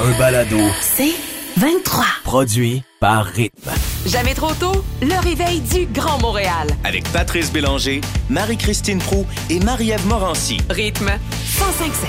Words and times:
un 0.00 0.18
balado 0.18 0.58
C'est 0.80 1.12
23. 1.56 2.04
produit 2.24 2.82
par 3.00 3.24
Rythme. 3.26 3.70
Jamais 4.06 4.34
trop 4.34 4.52
tôt, 4.54 4.82
le 5.02 5.20
réveil 5.22 5.60
du 5.60 5.86
Grand 5.86 6.20
Montréal. 6.20 6.68
Avec 6.84 7.04
Patrice 7.12 7.52
Bélanger, 7.52 8.00
Marie-Christine 8.30 8.98
Prou 8.98 9.26
et 9.50 9.58
Marie-Ève 9.60 10.06
Morancy. 10.06 10.58
Rythme 10.70 11.06
1057. 11.06 12.08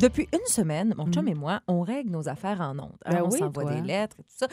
Depuis 0.00 0.28
une 0.32 0.46
semaine, 0.46 0.94
mon 0.96 1.10
chum 1.12 1.28
et 1.28 1.34
moi, 1.34 1.60
on 1.68 1.82
règle 1.82 2.10
nos 2.10 2.28
affaires 2.28 2.60
en 2.60 2.78
ondes. 2.78 2.96
Ben 3.04 3.16
Alors, 3.16 3.28
on 3.28 3.32
oui, 3.32 3.38
s'envoie 3.38 3.64
toi. 3.64 3.74
des 3.74 3.82
lettres 3.82 4.16
et 4.18 4.22
tout 4.22 4.34
ça. 4.38 4.46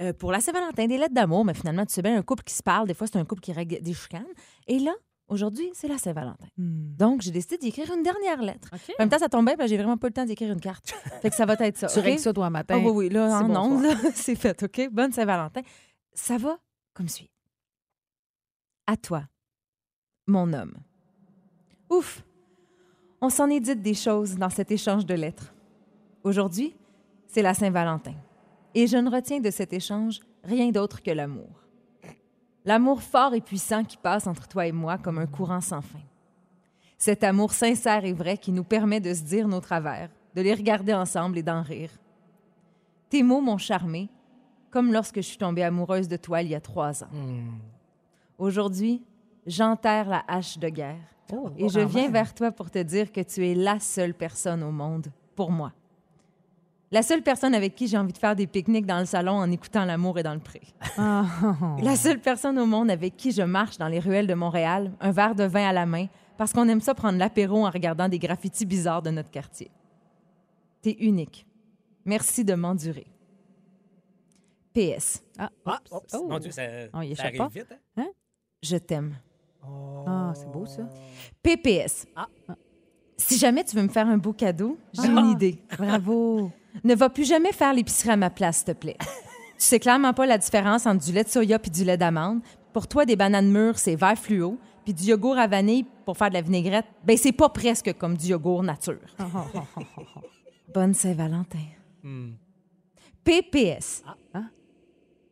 Euh, 0.00 0.12
pour 0.14 0.32
la 0.32 0.40
Saint-Valentin, 0.40 0.86
des 0.86 0.96
lettres 0.96 1.12
d'amour, 1.14 1.44
mais 1.44 1.54
finalement, 1.54 1.84
tu 1.84 1.92
sais 1.92 2.02
bien, 2.02 2.16
un 2.16 2.22
couple 2.22 2.42
qui 2.44 2.54
se 2.54 2.62
parle, 2.62 2.86
des 2.88 2.94
fois, 2.94 3.06
c'est 3.06 3.18
un 3.18 3.24
couple 3.24 3.42
qui 3.42 3.52
règle 3.52 3.82
des 3.82 3.92
chicanes. 3.94 4.24
Et 4.66 4.78
là, 4.78 4.92
aujourd'hui, 5.28 5.70
c'est 5.74 5.88
la 5.88 5.98
Saint-Valentin. 5.98 6.46
Donc, 6.56 7.22
j'ai 7.22 7.30
décidé 7.30 7.58
d'y 7.58 7.68
écrire 7.68 7.92
une 7.92 8.02
dernière 8.02 8.42
lettre. 8.42 8.70
En 8.72 9.02
même 9.02 9.08
temps, 9.08 9.18
ça 9.18 9.28
tombe 9.28 9.46
bien, 9.46 9.56
parce 9.56 9.68
que 9.68 9.70
j'ai 9.70 9.76
vraiment 9.76 9.96
pas 9.96 10.08
le 10.08 10.12
temps 10.12 10.24
d'écrire 10.24 10.52
une 10.52 10.60
carte. 10.60 10.94
fait 11.22 11.30
que 11.30 11.36
ça 11.36 11.46
va 11.46 11.54
être 11.60 11.76
ça. 11.76 11.86
Tu 11.88 11.98
OK? 11.98 12.04
règles 12.04 12.20
ça 12.20 12.32
toi 12.32 12.50
matin. 12.50 12.74
Ah 12.78 12.82
oui, 12.84 12.90
oui, 12.90 13.08
là, 13.08 13.28
C'est 13.28 13.44
en 13.44 13.56
ondes, 13.56 13.82
là, 13.82 13.94
c'est 14.14 14.34
fait, 14.34 14.62
OK? 14.62 14.88
Bonne 14.90 15.12
Saint-Valentin. 15.12 15.62
Ça 16.12 16.38
va 16.38 16.58
comme 16.92 17.08
suit. 17.08 17.30
À 18.86 18.96
toi, 18.96 19.24
mon 20.26 20.52
homme. 20.52 20.74
Ouf! 21.90 22.22
On 23.20 23.30
s'en 23.30 23.48
est 23.48 23.60
dit 23.60 23.76
des 23.76 23.94
choses 23.94 24.36
dans 24.36 24.50
cet 24.50 24.70
échange 24.70 25.06
de 25.06 25.14
lettres. 25.14 25.54
Aujourd'hui, 26.22 26.76
c'est 27.26 27.42
la 27.42 27.54
Saint-Valentin. 27.54 28.14
Et 28.74 28.86
je 28.86 28.96
ne 28.96 29.10
retiens 29.10 29.40
de 29.40 29.50
cet 29.50 29.72
échange 29.72 30.20
rien 30.42 30.70
d'autre 30.70 31.02
que 31.02 31.10
l'amour. 31.10 31.63
L'amour 32.64 33.02
fort 33.02 33.34
et 33.34 33.40
puissant 33.40 33.84
qui 33.84 33.96
passe 33.96 34.26
entre 34.26 34.48
toi 34.48 34.66
et 34.66 34.72
moi 34.72 34.98
comme 34.98 35.18
un 35.18 35.26
courant 35.26 35.60
sans 35.60 35.82
fin. 35.82 36.00
Cet 36.96 37.24
amour 37.24 37.52
sincère 37.52 38.04
et 38.04 38.12
vrai 38.12 38.38
qui 38.38 38.52
nous 38.52 38.64
permet 38.64 39.00
de 39.00 39.12
se 39.12 39.22
dire 39.22 39.48
nos 39.48 39.60
travers, 39.60 40.08
de 40.34 40.40
les 40.40 40.54
regarder 40.54 40.94
ensemble 40.94 41.38
et 41.38 41.42
d'en 41.42 41.62
rire. 41.62 41.90
Tes 43.10 43.22
mots 43.22 43.42
m'ont 43.42 43.58
charmé, 43.58 44.08
comme 44.70 44.92
lorsque 44.92 45.16
je 45.16 45.26
suis 45.26 45.36
tombée 45.36 45.62
amoureuse 45.62 46.08
de 46.08 46.16
toi 46.16 46.42
il 46.42 46.48
y 46.48 46.54
a 46.54 46.60
trois 46.60 47.04
ans. 47.04 47.10
Aujourd'hui, 48.38 49.02
j'enterre 49.46 50.08
la 50.08 50.24
hache 50.26 50.58
de 50.58 50.68
guerre 50.68 51.14
Oh, 51.32 51.50
et 51.56 51.68
je 51.68 51.80
viens 51.80 52.10
vers 52.10 52.34
toi 52.34 52.52
pour 52.52 52.70
te 52.70 52.78
dire 52.78 53.10
que 53.10 53.20
tu 53.20 53.46
es 53.46 53.54
la 53.54 53.80
seule 53.80 54.14
personne 54.14 54.62
au 54.62 54.70
monde 54.70 55.06
pour 55.34 55.50
moi. 55.50 55.72
La 56.94 57.02
seule 57.02 57.22
personne 57.22 57.54
avec 57.56 57.74
qui 57.74 57.88
j'ai 57.88 57.98
envie 57.98 58.12
de 58.12 58.18
faire 58.18 58.36
des 58.36 58.46
pique-niques 58.46 58.86
dans 58.86 59.00
le 59.00 59.04
salon 59.04 59.32
en 59.32 59.50
écoutant 59.50 59.84
l'amour 59.84 60.16
et 60.18 60.22
dans 60.22 60.32
le 60.34 60.38
pré. 60.40 60.60
Ah. 60.96 61.24
La 61.82 61.96
seule 61.96 62.20
personne 62.20 62.56
au 62.56 62.66
monde 62.66 62.88
avec 62.88 63.16
qui 63.16 63.32
je 63.32 63.42
marche 63.42 63.78
dans 63.78 63.88
les 63.88 63.98
ruelles 63.98 64.28
de 64.28 64.34
Montréal, 64.34 64.92
un 65.00 65.10
verre 65.10 65.34
de 65.34 65.42
vin 65.42 65.68
à 65.68 65.72
la 65.72 65.86
main, 65.86 66.06
parce 66.38 66.52
qu'on 66.52 66.68
aime 66.68 66.80
ça 66.80 66.94
prendre 66.94 67.18
l'apéro 67.18 67.66
en 67.66 67.70
regardant 67.70 68.08
des 68.08 68.20
graffitis 68.20 68.64
bizarres 68.64 69.02
de 69.02 69.10
notre 69.10 69.30
quartier. 69.32 69.72
T'es 70.82 70.96
unique. 71.00 71.44
Merci 72.04 72.44
de 72.44 72.54
m'endurer. 72.54 73.06
PS. 74.72 75.20
Ah, 75.36 75.50
Ah, 75.66 75.80
oups. 75.90 76.14
Oh. 76.14 76.28
mon 76.28 76.38
Dieu, 76.38 76.52
ça, 76.52 76.62
Oh, 76.92 76.98
il 77.02 77.16
ça 77.16 77.24
échappe 77.24 77.26
arrive 77.26 77.38
pas. 77.38 77.48
vite. 77.48 77.78
hein? 77.96 78.06
Je 78.62 78.76
t'aime. 78.76 79.16
Ah, 80.06 80.32
c'est 80.36 80.48
beau 80.50 80.64
ça. 80.66 80.82
PPS. 81.42 82.06
Ah. 82.14 82.28
Si 83.16 83.36
jamais 83.38 83.64
tu 83.64 83.74
veux 83.74 83.82
me 83.82 83.88
faire 83.88 84.06
un 84.08 84.18
beau 84.18 84.32
cadeau, 84.32 84.78
j'ai 84.92 85.02
Ah. 85.08 85.20
une 85.20 85.30
idée. 85.30 85.58
Bravo. 85.76 86.52
Ne 86.82 86.94
va 86.94 87.08
plus 87.08 87.28
jamais 87.28 87.52
faire 87.52 87.72
l'épicerie 87.72 88.10
à 88.10 88.16
ma 88.16 88.30
place, 88.30 88.58
s'il 88.58 88.66
te 88.66 88.72
plaît. 88.72 88.96
tu 89.00 89.06
sais 89.58 89.78
clairement 89.78 90.12
pas 90.12 90.26
la 90.26 90.38
différence 90.38 90.86
entre 90.86 91.04
du 91.04 91.12
lait 91.12 91.24
de 91.24 91.28
soya 91.28 91.58
puis 91.58 91.70
du 91.70 91.84
lait 91.84 91.96
d'amande. 91.96 92.40
Pour 92.72 92.88
toi, 92.88 93.06
des 93.06 93.16
bananes 93.16 93.50
mûres, 93.50 93.78
c'est 93.78 93.94
vert 93.94 94.18
fluo. 94.18 94.58
Puis 94.84 94.92
du 94.92 95.04
yogourt 95.04 95.38
à 95.38 95.46
vanille 95.46 95.86
pour 96.04 96.18
faire 96.18 96.28
de 96.28 96.34
la 96.34 96.42
vinaigrette, 96.42 96.84
ben 97.04 97.16
c'est 97.16 97.32
pas 97.32 97.48
presque 97.48 97.96
comme 97.96 98.16
du 98.16 98.26
yogourt 98.26 98.62
nature. 98.62 98.98
Bonne 100.74 100.92
Saint-Valentin. 100.92 101.58
Hmm. 102.02 102.32
PPS. 103.24 104.02
Ah. 104.34 104.42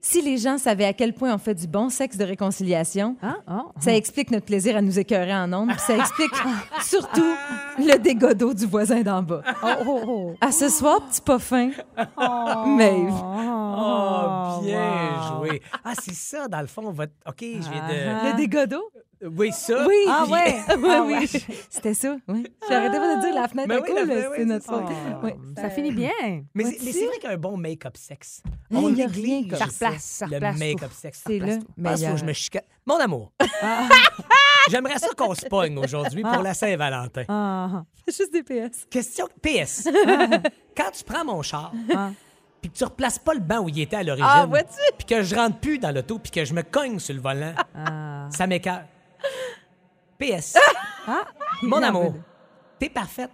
Si 0.05 0.20
les 0.20 0.36
gens 0.36 0.58
savaient 0.58 0.84
à 0.84 0.92
quel 0.92 1.12
point 1.14 1.33
on 1.33 1.39
fait 1.39 1.55
du 1.55 1.69
bon 1.69 1.89
sexe 1.89 2.17
de 2.17 2.25
réconciliation, 2.25 3.17
Ah, 3.22 3.37
ah. 3.47 3.62
ça 3.78 3.94
explique 3.94 4.32
notre 4.32 4.47
plaisir 4.47 4.76
à 4.76 4.82
nous 4.82 4.99
écœurer 4.99 5.32
en 5.32 5.53
puis 5.69 5.78
ça 5.78 5.97
explique 5.97 6.32
surtout 6.82 7.37
le 7.78 7.97
dégât 7.99 8.34
d'eau 8.34 8.53
du 8.53 8.66
voisin 8.66 9.03
d'en 9.03 9.22
bas. 9.22 9.43
Oh, 9.62 9.69
oh, 9.87 10.00
oh. 10.09 10.34
À 10.41 10.50
ce 10.50 10.69
soir, 10.69 11.06
petit 11.06 11.21
pas 11.21 11.38
fin. 11.38 11.71
Maeve. 12.66 13.15
Oh, 13.15 14.60
bien 14.65 15.10
wow. 15.21 15.38
joué. 15.38 15.62
Ah, 15.84 15.93
c'est 15.94 16.15
ça, 16.15 16.49
dans 16.49 16.60
le 16.60 16.66
fond, 16.66 16.91
votre... 16.91 17.12
OK, 17.25 17.38
je 17.41 17.71
viens 17.71 17.82
Ah. 17.88 18.31
Le 18.32 18.37
dégât 18.37 18.66
d'eau? 18.66 18.82
Oui, 19.25 19.53
ça. 19.53 19.87
Oui. 19.87 19.94
Ah 20.09 20.22
puis- 20.25 20.33
ouais. 20.33 20.55
oui, 20.78 20.88
Ah 20.91 21.03
oui. 21.05 21.12
ouais. 21.15 21.27
C'était 21.71 21.94
ça, 21.94 22.16
oui. 22.28 22.44
Arrêté 22.69 22.99
pas 22.99 23.16
de 23.16 23.21
dire 23.21 23.34
la 23.34 23.49
fenêtre 23.49 23.69
Ben 23.69 23.78
à 23.78 23.81
oui, 23.83 23.88
c'est 24.33 24.38
oui, 24.41 24.47
notre 24.47 24.65
faute. 24.66 24.83
Oh, 24.88 25.16
Oui. 25.22 25.31
Ça 25.56 25.71
finit 25.71 25.93
bien. 25.93 26.10
Mais, 26.55 26.65
c'est- 26.65 26.78
mais 26.84 27.06
vrai 27.06 27.19
qu'un 27.21 27.37
bon 27.37 27.56
make-up 27.56 27.97
sexe, 27.97 28.43
on 28.72 28.93
y 28.94 29.03
a 29.03 29.06
rien 29.06 29.43
comme 29.49 29.59
Ça 29.59 29.66
replace, 29.66 30.03
ça 30.03 30.27
le 30.27 30.41
make-up 30.41 30.91
sexe. 30.93 31.22
C'est 31.27 31.38
le 31.38 31.59
tout. 31.59 31.66
Je 31.77 31.82
meilleur. 31.82 32.25
me 32.25 32.32
chicane. 32.32 32.62
Mon 32.87 32.97
amour, 32.99 33.32
Ah, 33.62 33.88
j'aimerais 34.71 34.99
ça 34.99 35.09
qu'on 35.16 35.34
se 35.34 35.47
pogne 35.47 35.78
aujourd'hui 35.78 36.22
pour 36.22 36.43
la 36.43 36.55
Saint-Valentin. 36.55 37.25
ah, 37.28 37.84
C'est 38.09 38.16
juste 38.16 38.32
des 38.32 38.43
PS. 38.43 38.87
Question 38.91 39.28
PS. 39.41 39.88
Quand 40.77 40.91
tu 40.93 41.05
prends 41.05 41.25
mon 41.25 41.43
char, 41.43 41.72
ah. 41.94 42.11
puis 42.61 42.71
que 42.71 42.77
tu 42.77 42.82
replaces 42.84 43.19
pas 43.21 43.34
le 43.34 43.41
banc 43.41 43.61
où 43.61 43.69
il 43.69 43.81
était 43.81 43.97
à 43.97 44.03
l'origine, 44.03 44.27
Ah, 44.28 44.49
puis 44.99 45.06
que 45.06 45.22
je 45.22 45.34
rentre 45.37 45.59
plus 45.59 45.78
dans 45.78 45.93
l'auto, 45.94 46.19
puis 46.19 46.32
que 46.32 46.44
je 46.44 46.55
me 46.55 46.62
cogne 46.62 46.99
sur 46.99 47.15
le 47.15 47.21
volant, 47.21 47.53
Ah. 47.75 48.28
ça 48.31 48.47
m'écoeure. 48.49 48.82
PS. 50.19 50.56
Ah. 51.06 51.25
Mon 51.62 51.78
Il 51.78 51.84
en 51.84 51.89
amour, 51.89 52.15
t'es 52.78 52.89
parfaite, 52.89 53.31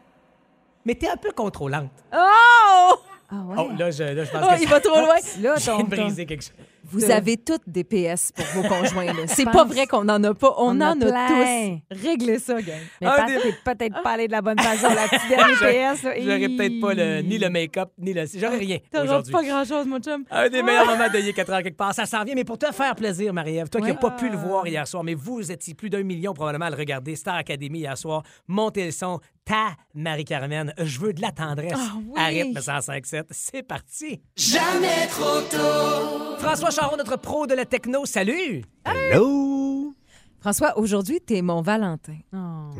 mais 0.85 0.95
t'es 0.95 1.09
un 1.09 1.17
peu 1.17 1.33
contrôlante. 1.33 1.91
Oh! 2.13 2.95
Ah 3.31 3.35
ouais. 3.45 3.55
Oh, 3.59 3.69
là, 3.79 3.91
je, 3.91 4.03
là, 4.05 4.25
je 4.25 4.31
pense 4.31 4.43
Oh, 4.45 4.55
que 4.57 4.63
il 4.63 4.69
va 4.69 4.81
trop 4.81 5.01
loin. 5.01 5.17
Là, 5.41 5.55
ton- 5.57 5.85
quelque 6.25 6.43
chose. 6.43 6.53
Vous 6.91 7.11
avez 7.11 7.37
toutes 7.37 7.63
des 7.67 7.85
PS 7.85 8.33
pour 8.35 8.45
vos 8.63 8.69
conjoints. 8.69 9.07
C'est 9.27 9.45
pas 9.45 9.65
vrai 9.65 9.87
qu'on 9.87 10.09
en 10.09 10.23
a 10.25 10.35
pas. 10.35 10.55
On, 10.59 10.69
On 10.77 10.81
en 10.81 11.01
a 11.01 11.29
tous. 11.29 11.81
Réglez 12.03 12.39
ça, 12.39 12.61
gang. 12.63 12.77
Mais 13.01 13.09
des- 13.27 13.53
peut-être 13.65 14.03
pas 14.03 14.11
allé 14.13 14.27
de 14.27 14.33
la 14.33 14.43
bonne 14.43 14.59
façon. 14.59 14.89
La 14.95 15.07
petite 15.09 15.29
dernière 15.29 15.95
PS. 15.95 16.03
J'aurais 16.03 16.49
peut-être 16.49 16.81
pas 16.81 16.95
le, 16.95 17.21
ni 17.23 17.39
le 17.39 17.49
make-up, 17.51 17.91
ni 17.99 18.13
le. 18.13 18.25
J'aurais 18.35 18.59
rien 18.59 18.79
T'auras 18.91 19.05
aujourd'hui. 19.05 19.33
pas 19.33 19.43
grand-chose, 19.43 19.87
mon 19.87 19.99
chum. 20.01 20.25
Un 20.31 20.49
des 20.49 20.63
meilleurs 20.63 20.87
moments 20.87 21.09
de 21.13 21.19
Il 21.19 21.29
est 21.29 21.33
4 21.33 21.51
heures 21.53 21.63
quelque 21.63 21.77
part. 21.77 21.95
Ça 21.95 22.07
s'en 22.07 22.25
vient, 22.25 22.35
mais 22.35 22.45
pour 22.45 22.59
te 22.59 22.71
faire 22.73 22.95
plaisir, 22.95 23.33
Marie-Ève, 23.33 23.69
toi 23.69 23.81
qui 23.81 23.89
n'as 23.89 23.95
pas 23.95 24.11
pu 24.13 24.29
le 24.29 24.37
voir 24.37 24.67
hier 24.67 24.87
soir, 24.87 25.05
mais 25.05 25.15
vous 25.15 25.51
étiez 25.53 25.75
plus 25.75 25.91
d'un 25.91 26.03
million 26.03 26.33
probablement 26.35 26.67
à 26.67 26.71
le 26.71 26.77
regarder, 26.77 27.17
Star 27.17 27.37
Academy 27.37 27.81
hier 27.81 27.97
soir, 27.99 28.23
montez 28.47 28.85
le 28.87 28.91
son, 28.93 29.21
ta 29.45 29.75
Marie-Carmen, 29.95 30.73
je 30.79 30.99
veux 31.01 31.13
de 31.13 31.21
la 31.23 31.33
tendresse. 31.33 31.73
Ah 31.75 31.93
oui. 31.97 32.13
À 32.17 32.27
rythme 32.27 32.59
105.7, 32.59 33.25
c'est 33.31 33.63
parti. 33.63 34.21
Jamais 34.37 35.07
trop 35.11 35.41
tôt. 35.51 36.37
François 36.39 36.71
Charon, 36.79 36.97
notre 36.97 37.17
pro 37.17 37.49
de 37.49 37.55
la 37.55 37.65
techno, 37.65 38.07
salut. 38.07 38.63
Hello! 38.85 39.95
François, 40.39 40.79
aujourd'hui, 40.79 41.21
t'es 41.21 41.43
mon 41.43 41.61
Valentin. 41.61 42.19
Oh. 42.33 42.71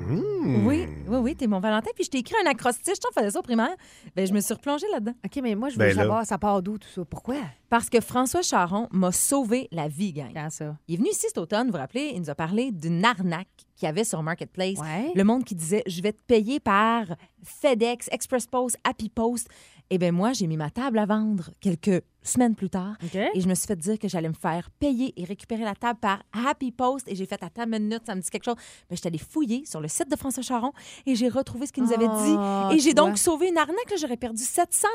Oui, 0.65 0.87
oui, 1.09 1.17
oui, 1.21 1.35
t'es 1.35 1.49
mon 1.49 1.59
Valentin. 1.59 1.91
Puis 1.97 2.05
je 2.05 2.11
t'ai 2.11 2.19
écrit 2.19 2.37
un 2.47 2.49
acrostiche. 2.49 2.95
Je 2.95 3.01
t'en 3.01 3.11
faisais 3.13 3.33
ça 3.33 3.41
au 3.41 3.43
primaire. 3.43 3.75
Ben, 4.15 4.25
je 4.25 4.33
me 4.33 4.41
suis 4.41 4.55
replongée 4.55 4.87
là-dedans. 4.93 5.15
OK, 5.25 5.41
mais 5.43 5.57
moi, 5.57 5.69
je 5.69 5.75
veux 5.75 5.81
Ben 5.81 5.97
là. 5.97 6.03
savoir, 6.03 6.25
ça 6.27 6.39
part 6.39 6.63
d'où 6.63 6.79
tout 6.79 6.89
ça? 6.89 7.05
Pourquoi? 7.05 7.35
Parce 7.69 7.91
que 7.91 8.01
François 8.01 8.43
Charon 8.43 8.87
m'a 8.93 9.11
sauvé 9.11 9.67
la 9.73 9.89
vie, 9.89 10.13
gang. 10.13 10.31
Quand 10.33 10.51
ça? 10.51 10.77
Il 10.87 10.95
est 10.95 10.99
venu 10.99 11.09
ici 11.09 11.27
cet 11.27 11.39
automne, 11.39 11.67
vous 11.67 11.73
vous 11.73 11.79
rappelez, 11.79 12.13
il 12.15 12.21
nous 12.21 12.31
a 12.31 12.37
parlé 12.37 12.71
d'une 12.71 13.05
arnaque 13.05 13.49
qu'il 13.75 13.87
y 13.87 13.89
avait 13.89 14.05
sur 14.05 14.23
Marketplace. 14.23 14.79
Ouais. 14.79 15.11
Le 15.17 15.25
monde 15.25 15.43
qui 15.43 15.57
disait 15.57 15.83
Je 15.89 16.01
vais 16.03 16.13
te 16.13 16.23
payer 16.25 16.61
par 16.61 17.07
FedEx, 17.43 18.09
Express 18.13 18.47
Post, 18.47 18.79
Happy 18.85 19.09
Post. 19.09 19.49
Eh 19.91 19.97
bien, 19.99 20.13
moi, 20.13 20.33
j'ai 20.35 20.47
mis 20.47 20.57
ma 20.59 20.69
table 20.71 20.99
à 20.99 21.07
vendre 21.07 21.51
quelques 21.61 22.03
semaines 22.23 22.55
plus 22.55 22.69
tard. 22.69 22.95
OK. 23.03 23.15
Et 23.15 23.41
je 23.41 23.49
me 23.49 23.55
suis 23.55 23.67
fait 23.67 23.77
dire 23.77 23.99
que 23.99 24.07
j'allais 24.07 24.29
me 24.29 24.35
faire 24.35 24.69
payer 24.79 25.15
et 25.17 25.25
récupérer 25.25 25.65
la 25.65 25.75
table 25.75 25.99
par 25.99 26.23
Happy 26.33 26.73
Post. 26.73 27.09
Et 27.09 27.15
j'ai 27.17 27.25
fait 27.25 27.43
à 27.43 27.49
ta 27.49 27.65
minute, 27.65 28.03
ça 28.05 28.15
me 28.15 28.21
dit 28.21 28.29
quelque 28.29 28.45
chose. 28.45 28.57
Ben, 28.57 28.97
je 28.97 28.97
suis 28.97 29.09
allée 29.09 29.17
fouiller 29.19 29.65
sur 29.65 29.81
le 29.81 29.89
site 29.89 30.11
de 30.11 30.17
François 30.17 30.43
Charon 30.43 30.73
et 31.07 31.15
j'ai 31.15 31.29
retrouvé 31.31 31.67
ce 31.67 31.73
qu'il 31.73 31.85
nous 31.85 31.93
avait 31.93 32.07
Ah, 32.07 32.69
dit. 32.71 32.77
Et 32.77 32.81
j'ai 32.81 32.93
vois. 32.93 33.07
donc 33.09 33.19
sauvé 33.19 33.49
une 33.49 33.57
arnaque. 33.57 33.91
là. 33.91 33.97
J'aurais 33.99 34.19
perdu 34.19 34.43
700 34.43 34.89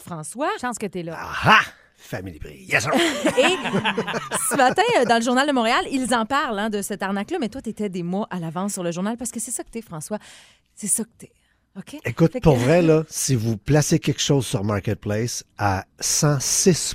François. 0.00 0.48
Chance 0.60 0.78
que 0.78 0.86
t'es 0.86 1.02
là. 1.02 1.16
Ah! 1.44 1.60
Family 2.00 2.38
Prix. 2.38 2.64
Yes, 2.64 2.84
sir. 2.84 2.92
Et 3.38 3.56
ce 4.48 4.56
matin, 4.56 4.82
euh, 5.00 5.04
dans 5.04 5.16
le 5.16 5.22
Journal 5.22 5.46
de 5.48 5.52
Montréal, 5.52 5.84
ils 5.90 6.14
en 6.14 6.24
parlent 6.26 6.58
hein, 6.58 6.70
de 6.70 6.80
cette 6.80 7.02
arnaque-là, 7.02 7.38
mais 7.40 7.48
toi, 7.48 7.60
tu 7.60 7.70
étais 7.70 7.88
des 7.88 8.04
mois 8.04 8.26
à 8.30 8.38
l'avance 8.38 8.74
sur 8.74 8.84
le 8.84 8.92
journal 8.92 9.16
parce 9.16 9.32
que 9.32 9.40
c'est 9.40 9.50
ça 9.50 9.64
que 9.64 9.70
t'es, 9.70 9.82
François. 9.82 10.18
C'est 10.76 10.86
ça 10.86 11.02
que 11.02 11.10
t'es. 11.18 11.32
OK? 11.78 11.96
Écoute, 12.04 12.32
Fait 12.32 12.40
que- 12.40 12.44
pour 12.44 12.56
vrai, 12.56 12.82
là, 12.82 13.04
si 13.08 13.34
vous 13.34 13.56
placez 13.56 13.98
quelque 13.98 14.20
chose 14.20 14.46
sur 14.46 14.64
Marketplace 14.64 15.44
à 15.58 15.84
106 16.00 16.94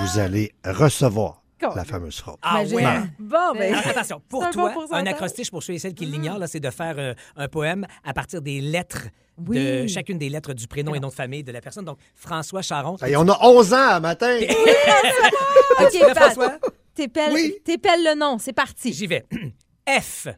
vous 0.00 0.18
allez 0.18 0.52
recevoir 0.64 1.42
la 1.74 1.84
fameuse 1.84 2.16
fraude. 2.16 2.36
Ah 2.40 2.62
ouais. 2.62 2.82
Bon, 3.18 3.52
ben. 3.52 3.74
Attention, 3.74 4.22
pour 4.30 4.48
toi, 4.50 4.72
bon 4.74 4.86
un 4.94 5.04
acrostiche, 5.06 5.50
pour 5.50 5.62
ceux 5.62 5.74
et 5.74 5.78
celles 5.78 5.92
qui 5.94 6.06
l'ignorent, 6.06 6.38
là, 6.38 6.46
c'est 6.46 6.58
de 6.60 6.70
faire 6.70 6.94
euh, 6.98 7.12
un 7.36 7.48
poème 7.48 7.86
à 8.02 8.14
partir 8.14 8.40
des 8.40 8.62
lettres 8.62 9.08
de 9.36 9.82
Oui. 9.82 9.88
chacune 9.88 10.16
des 10.16 10.30
lettres 10.30 10.54
du 10.54 10.66
prénom 10.66 10.94
et 10.94 11.00
nom 11.00 11.08
de 11.08 11.12
famille 11.14 11.44
de 11.44 11.52
la 11.52 11.60
personne. 11.60 11.84
Donc, 11.84 11.98
François 12.14 12.62
Charon. 12.62 12.96
Hey, 13.02 13.14
on 13.16 13.28
a 13.28 13.38
11 13.46 13.74
ans 13.74 13.88
à 13.90 14.00
matin. 14.00 14.38
OK, 15.80 15.92
Là, 16.00 16.14
Pat, 16.14 16.16
François, 16.32 16.58
t'épelles 16.94 17.32
Oui. 17.34 17.54
t'épelles 17.64 18.04
le 18.04 18.18
nom. 18.18 18.38
C'est 18.38 18.52
parti. 18.54 18.92
j'y 18.94 19.06
vais. 19.06 19.26
F, 20.00 20.28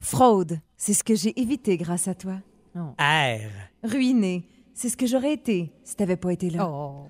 Fraude. 0.00 0.58
C'est 0.76 0.94
ce 0.94 1.04
que 1.04 1.14
j'ai 1.14 1.38
évité 1.40 1.76
grâce 1.76 2.08
à 2.08 2.14
toi. 2.14 2.34
R, 2.74 3.40
Ruiné. 3.84 4.44
c'est 4.74 4.88
ce 4.88 4.96
que 4.96 5.06
j'aurais 5.06 5.32
été 5.34 5.72
si 5.84 5.96
t'avais 5.96 6.16
pas 6.16 6.32
été 6.32 6.50
là. 6.50 6.68
Oh. 6.68 7.06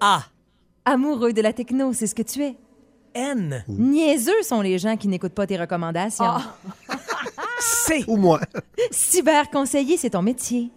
A. 0.00 0.22
Amoureux 0.84 1.32
de 1.32 1.42
la 1.42 1.52
techno, 1.52 1.92
c'est 1.92 2.06
ce 2.06 2.14
que 2.14 2.22
tu 2.22 2.42
es. 2.42 2.56
N. 3.14 3.64
Niaiseux 3.68 4.42
sont 4.42 4.60
les 4.60 4.78
gens 4.78 4.96
qui 4.96 5.08
n'écoutent 5.08 5.34
pas 5.34 5.46
tes 5.46 5.56
recommandations. 5.56 6.34
C. 7.60 8.04
Ou 8.06 8.16
moi. 8.16 8.40
Cyberconseiller, 8.90 9.96
c'est 9.96 10.10
ton 10.10 10.22
métier. 10.22 10.70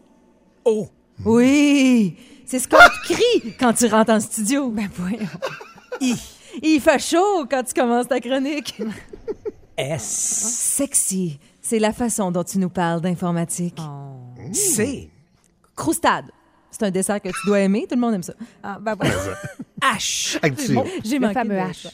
O. 0.65 0.87
Oui, 1.25 2.15
c'est 2.45 2.59
ce 2.59 2.67
qu'on 2.67 2.77
te 2.77 3.13
crie 3.13 3.53
quand 3.59 3.73
tu 3.73 3.87
rentres 3.87 4.11
en 4.11 4.19
studio. 4.19 4.69
Ben 4.69 4.89
voyons. 4.93 5.27
I. 6.01 6.15
Il 6.63 6.79
fait 6.79 6.99
chaud 6.99 7.45
quand 7.49 7.63
tu 7.63 7.73
commences 7.73 8.07
ta 8.07 8.19
chronique. 8.19 8.81
S. 9.77 10.03
Sexy, 10.03 11.39
c'est 11.61 11.79
la 11.79 11.93
façon 11.93 12.31
dont 12.31 12.43
tu 12.43 12.57
nous 12.57 12.69
parles 12.69 13.01
d'informatique. 13.01 13.79
C. 14.53 15.09
Croustade, 15.75 16.25
c'est 16.71 16.83
un 16.83 16.91
dessert 16.91 17.21
que 17.21 17.29
tu 17.29 17.45
dois 17.45 17.59
aimer, 17.59 17.85
tout 17.87 17.95
le 17.95 18.01
monde 18.01 18.15
aime 18.15 18.23
ça. 18.23 18.33
Ah, 18.63 18.77
ben 18.79 18.95
voilà. 18.95 19.13
H. 19.81 20.39
J'ai 21.03 21.15
Le 21.17 21.21
manqué 21.21 21.33
fameux 21.33 21.55
de 21.55 21.59
H. 21.59 21.83
ça. 21.83 21.89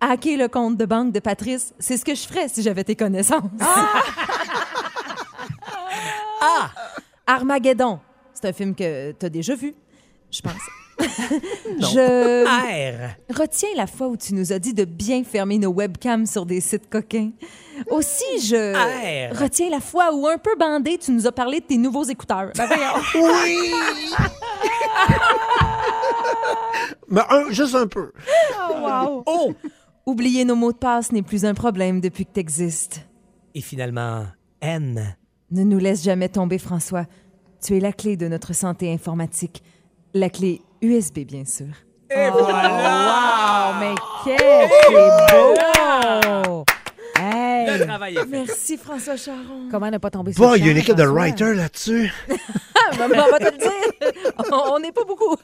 Hacker 0.00 0.36
le 0.38 0.48
compte 0.48 0.76
de 0.76 0.84
banque 0.84 1.12
de 1.12 1.20
Patrice, 1.20 1.72
c'est 1.78 1.96
ce 1.96 2.04
que 2.04 2.14
je 2.14 2.22
ferais 2.26 2.48
si 2.48 2.62
j'avais 2.62 2.84
tes 2.84 2.96
connaissances. 2.96 3.44
A. 6.40 6.70
Armageddon, 7.26 8.00
c'est 8.34 8.48
un 8.48 8.52
film 8.52 8.74
que 8.74 9.12
t'as 9.12 9.28
déjà 9.30 9.54
vu, 9.54 9.74
je 10.30 10.42
pense. 10.42 10.52
je 11.78 12.44
R. 12.44 13.16
retiens 13.34 13.68
la 13.76 13.86
fois 13.86 14.08
où 14.08 14.16
tu 14.16 14.34
nous 14.34 14.52
as 14.52 14.58
dit 14.58 14.74
de 14.74 14.84
bien 14.84 15.24
fermer 15.24 15.58
nos 15.58 15.72
webcams 15.72 16.26
sur 16.26 16.46
des 16.46 16.60
sites 16.60 16.88
coquins. 16.88 17.30
Aussi, 17.90 18.24
je 18.40 18.72
R. 18.74 19.38
retiens 19.38 19.70
la 19.70 19.80
fois 19.80 20.14
où, 20.14 20.26
un 20.26 20.38
peu 20.38 20.54
bandé, 20.58 20.98
tu 20.98 21.10
nous 21.10 21.26
as 21.26 21.32
parlé 21.32 21.60
de 21.60 21.66
tes 21.66 21.78
nouveaux 21.78 22.04
écouteurs. 22.04 22.52
Ben. 22.56 22.68
Oui! 23.14 23.72
Mais 27.08 27.22
un, 27.28 27.50
juste 27.50 27.74
un 27.74 27.86
peu. 27.86 28.12
O. 29.26 29.54
Oublier 30.06 30.44
nos 30.44 30.56
mots 30.56 30.72
de 30.72 30.78
passe 30.78 31.12
n'est 31.12 31.22
plus 31.22 31.44
un 31.44 31.54
problème 31.54 32.00
depuis 32.00 32.26
que 32.26 32.32
t'existes. 32.32 33.06
Et 33.54 33.60
finalement, 33.60 34.26
N. 34.60 35.16
Ne 35.50 35.62
nous 35.62 35.78
laisse 35.78 36.02
jamais 36.02 36.28
tomber, 36.28 36.58
François. 36.58 37.06
Tu 37.62 37.76
es 37.76 37.80
la 37.80 37.92
clé 37.92 38.16
de 38.16 38.28
notre 38.28 38.52
santé 38.52 38.92
informatique. 38.92 39.62
La 40.12 40.28
clé 40.28 40.60
USB, 40.82 41.20
bien 41.20 41.44
sûr. 41.44 41.66
Et 42.10 42.28
voilà! 42.30 43.72
Wow, 43.74 43.80
mais 43.80 43.94
quel 44.24 44.38
c'est 44.70 44.90
beau! 44.92 46.64
Hey! 47.16 47.78
Le 47.78 47.86
travail 47.86 48.14
est 48.16 48.20
fait. 48.20 48.26
Merci, 48.26 48.76
François 48.76 49.16
Charon. 49.16 49.68
Comment 49.70 49.90
ne 49.90 49.98
pas 49.98 50.10
tomber 50.10 50.32
sur 50.32 50.42
Bon, 50.42 50.52
le 50.52 50.58
il 50.58 50.66
y 50.66 50.68
a 50.68 50.72
une 50.72 50.78
équipe 50.78 50.94
de 50.96 51.02
François? 51.04 51.22
writers 51.22 51.54
là-dessus. 51.54 52.12
Maman, 52.98 53.24
on 53.26 53.30
va 53.30 53.38
te 53.38 53.44
le 53.52 53.56
dire. 53.58 53.70
On 54.52 54.78
n'est 54.78 54.92
pas 54.92 55.04
beaucoup. 55.04 55.36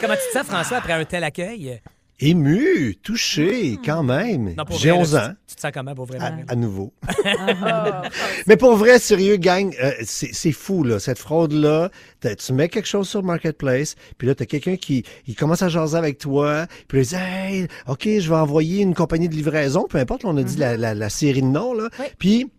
Comment 0.00 0.14
tu 0.14 0.20
te 0.32 0.32
sens, 0.38 0.46
François, 0.46 0.78
après 0.78 0.92
un 0.94 1.04
tel 1.04 1.22
accueil? 1.24 1.80
Ému, 2.20 2.96
touché, 3.02 3.78
quand 3.84 4.02
même. 4.02 4.54
Non, 4.56 4.64
pour 4.64 4.78
J'ai 4.78 4.90
vrai, 4.90 4.98
là, 4.98 5.02
11 5.02 5.10
tu- 5.10 5.16
ans. 5.16 5.32
Tu 5.48 5.54
te 5.56 5.60
sens 5.62 5.70
comment 5.72 5.94
pour 5.94 6.04
vrai? 6.06 6.18
À, 6.18 6.30
Marie? 6.30 6.42
à 6.48 6.54
nouveau. 6.56 6.92
Mais 8.46 8.56
pour 8.56 8.76
vrai, 8.76 8.98
sérieux, 8.98 9.36
gang, 9.36 9.74
euh, 9.82 9.92
c'est 10.04 10.32
c'est 10.34 10.52
fou, 10.52 10.84
là. 10.84 10.98
Cette 10.98 11.18
fraude-là, 11.18 11.90
t'as- 12.20 12.36
tu 12.36 12.52
mets 12.52 12.68
quelque 12.68 12.86
chose 12.88 13.08
sur 13.08 13.22
Marketplace, 13.22 13.96
puis 14.18 14.28
là, 14.28 14.34
t'as 14.34 14.44
quelqu'un 14.46 14.76
qui 14.76 15.04
il 15.26 15.34
commence 15.34 15.62
à 15.62 15.68
jaser 15.68 15.96
avec 15.96 16.18
toi, 16.18 16.66
puis 16.88 16.98
là, 16.98 17.02
il 17.04 17.08
dit 17.08 17.14
Hey, 17.16 17.68
OK, 17.88 18.04
je 18.04 18.28
vais 18.28 18.36
envoyer 18.36 18.82
une 18.82 18.94
compagnie 18.94 19.28
de 19.28 19.34
livraison, 19.34 19.86
peu 19.88 19.98
importe, 19.98 20.22
là, 20.24 20.30
on 20.30 20.36
a 20.36 20.42
dit 20.42 20.56
la, 20.56 20.76
la- 20.76 20.94
la 20.94 21.08
série 21.08 21.42
de 21.42 21.46
noms, 21.46 21.74
là. 21.74 21.88
Oui. 21.98 22.06
Puis, 22.18 22.50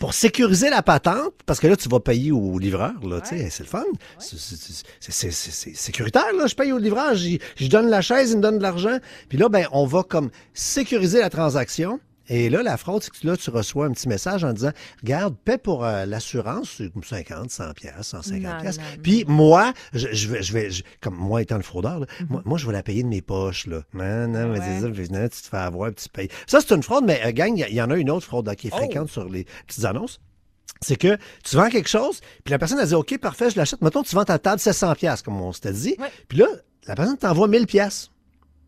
pour 0.00 0.14
sécuriser 0.14 0.70
la 0.70 0.82
patente, 0.82 1.32
parce 1.46 1.60
que 1.60 1.66
là, 1.66 1.76
tu 1.76 1.88
vas 1.88 2.00
payer 2.00 2.32
au 2.32 2.58
livreur, 2.58 2.92
là, 3.06 3.20
tu 3.20 3.36
sais, 3.36 3.50
c'est 3.50 3.62
le 3.64 3.68
fun. 3.68 3.84
C'est- 4.18 4.38
c'est- 4.38 4.56
c'est- 4.56 4.84
C'est 5.00 5.30
c'est- 5.32 5.50
c'est 5.50 5.74
sécuritaire, 5.76 6.32
là. 6.36 6.46
Je 6.46 6.54
paye 6.54 6.72
au 6.72 6.78
livreur, 6.78 7.14
je 7.14 7.66
donne 7.68 7.88
la 7.88 8.00
chaise, 8.00 8.30
il 8.32 8.36
me 8.38 8.42
donne 8.42 8.58
de 8.58 8.62
l'argent. 8.62 8.98
Puis 9.28 9.38
là, 9.38 9.48
ben, 9.48 9.66
on 9.72 9.86
va 9.86 10.02
comme 10.02 10.30
sécuriser 10.54 11.20
la 11.20 11.30
transaction. 11.30 12.00
Et 12.28 12.50
là, 12.50 12.62
la 12.62 12.76
fraude, 12.76 13.02
c'est 13.02 13.10
que 13.10 13.26
là, 13.26 13.36
tu 13.36 13.50
reçois 13.50 13.86
un 13.86 13.92
petit 13.92 14.08
message 14.08 14.44
en 14.44 14.52
disant, 14.52 14.72
regarde, 15.02 15.34
paie 15.44 15.58
pour 15.58 15.84
euh, 15.84 16.04
l'assurance, 16.06 16.74
c'est 16.78 16.92
comme 16.92 17.02
50, 17.02 17.50
100 17.50 17.72
pièces, 17.74 17.94
150 18.02 18.42
Non, 18.42 18.60
pièces. 18.60 18.78
Puis 19.02 19.24
moi, 19.26 19.72
je, 19.92 20.08
je 20.12 20.28
vais, 20.28 20.42
je 20.42 20.52
vais 20.52 20.70
je- 20.70 20.82
comme 21.00 21.14
moi 21.16 21.40
étant 21.42 21.56
le 21.56 21.62
fraudeur, 21.62 22.00
là, 22.00 22.06
Mhm. 22.20 22.26
moi, 22.30 22.42
moi, 22.44 22.58
je 22.58 22.66
vais 22.66 22.72
la 22.72 22.82
payer 22.82 23.02
de 23.02 23.08
mes 23.08 23.22
poches, 23.22 23.66
là. 23.66 23.82
Non, 23.94 24.28
non, 24.28 24.48
mais 24.52 24.58
Ouais. 24.60 24.90
puis 24.92 25.08
non, 25.10 25.22
tu 25.28 25.42
te 25.42 25.48
fais 25.48 25.56
avoir, 25.56 25.94
tu 25.94 26.08
payes. 26.08 26.28
Ça, 26.46 26.60
c'est 26.60 26.74
une 26.74 26.82
fraude, 26.82 27.04
mais 27.06 27.20
euh, 27.26 27.32
gang, 27.32 27.56
il 27.56 27.74
y 27.74 27.80
en 27.82 27.90
a 27.90 27.96
une 27.96 28.10
autre 28.10 28.26
fraude 28.26 28.46
là, 28.46 28.54
qui 28.54 28.68
est 28.68 28.72
Oh. 28.74 28.76
fréquente 28.76 29.08
sur 29.10 29.28
les 29.28 29.44
petites 29.66 29.84
annonces 29.84 30.20
c'est 30.80 30.94
que 30.96 31.16
tu 31.42 31.56
vends 31.56 31.70
quelque 31.70 31.88
chose, 31.88 32.20
puis 32.44 32.52
la 32.52 32.58
personne 32.58 32.78
a 32.78 32.86
dit 32.86 32.94
OK, 32.94 33.18
parfait, 33.18 33.50
je 33.50 33.56
l'achète. 33.56 33.82
Mettons, 33.82 34.04
tu 34.04 34.14
vends 34.14 34.24
ta 34.24 34.38
table 34.38 34.60
700 34.60 34.94
pièces 34.94 35.22
comme 35.22 35.40
on 35.40 35.50
s'était 35.52 35.72
dit. 35.72 35.96
Puis 36.28 36.38
là, 36.38 36.46
la 36.86 36.94
personne 36.94 37.16
t'envoie 37.16 37.48
1000 37.48 37.66
pièces. 37.66 38.10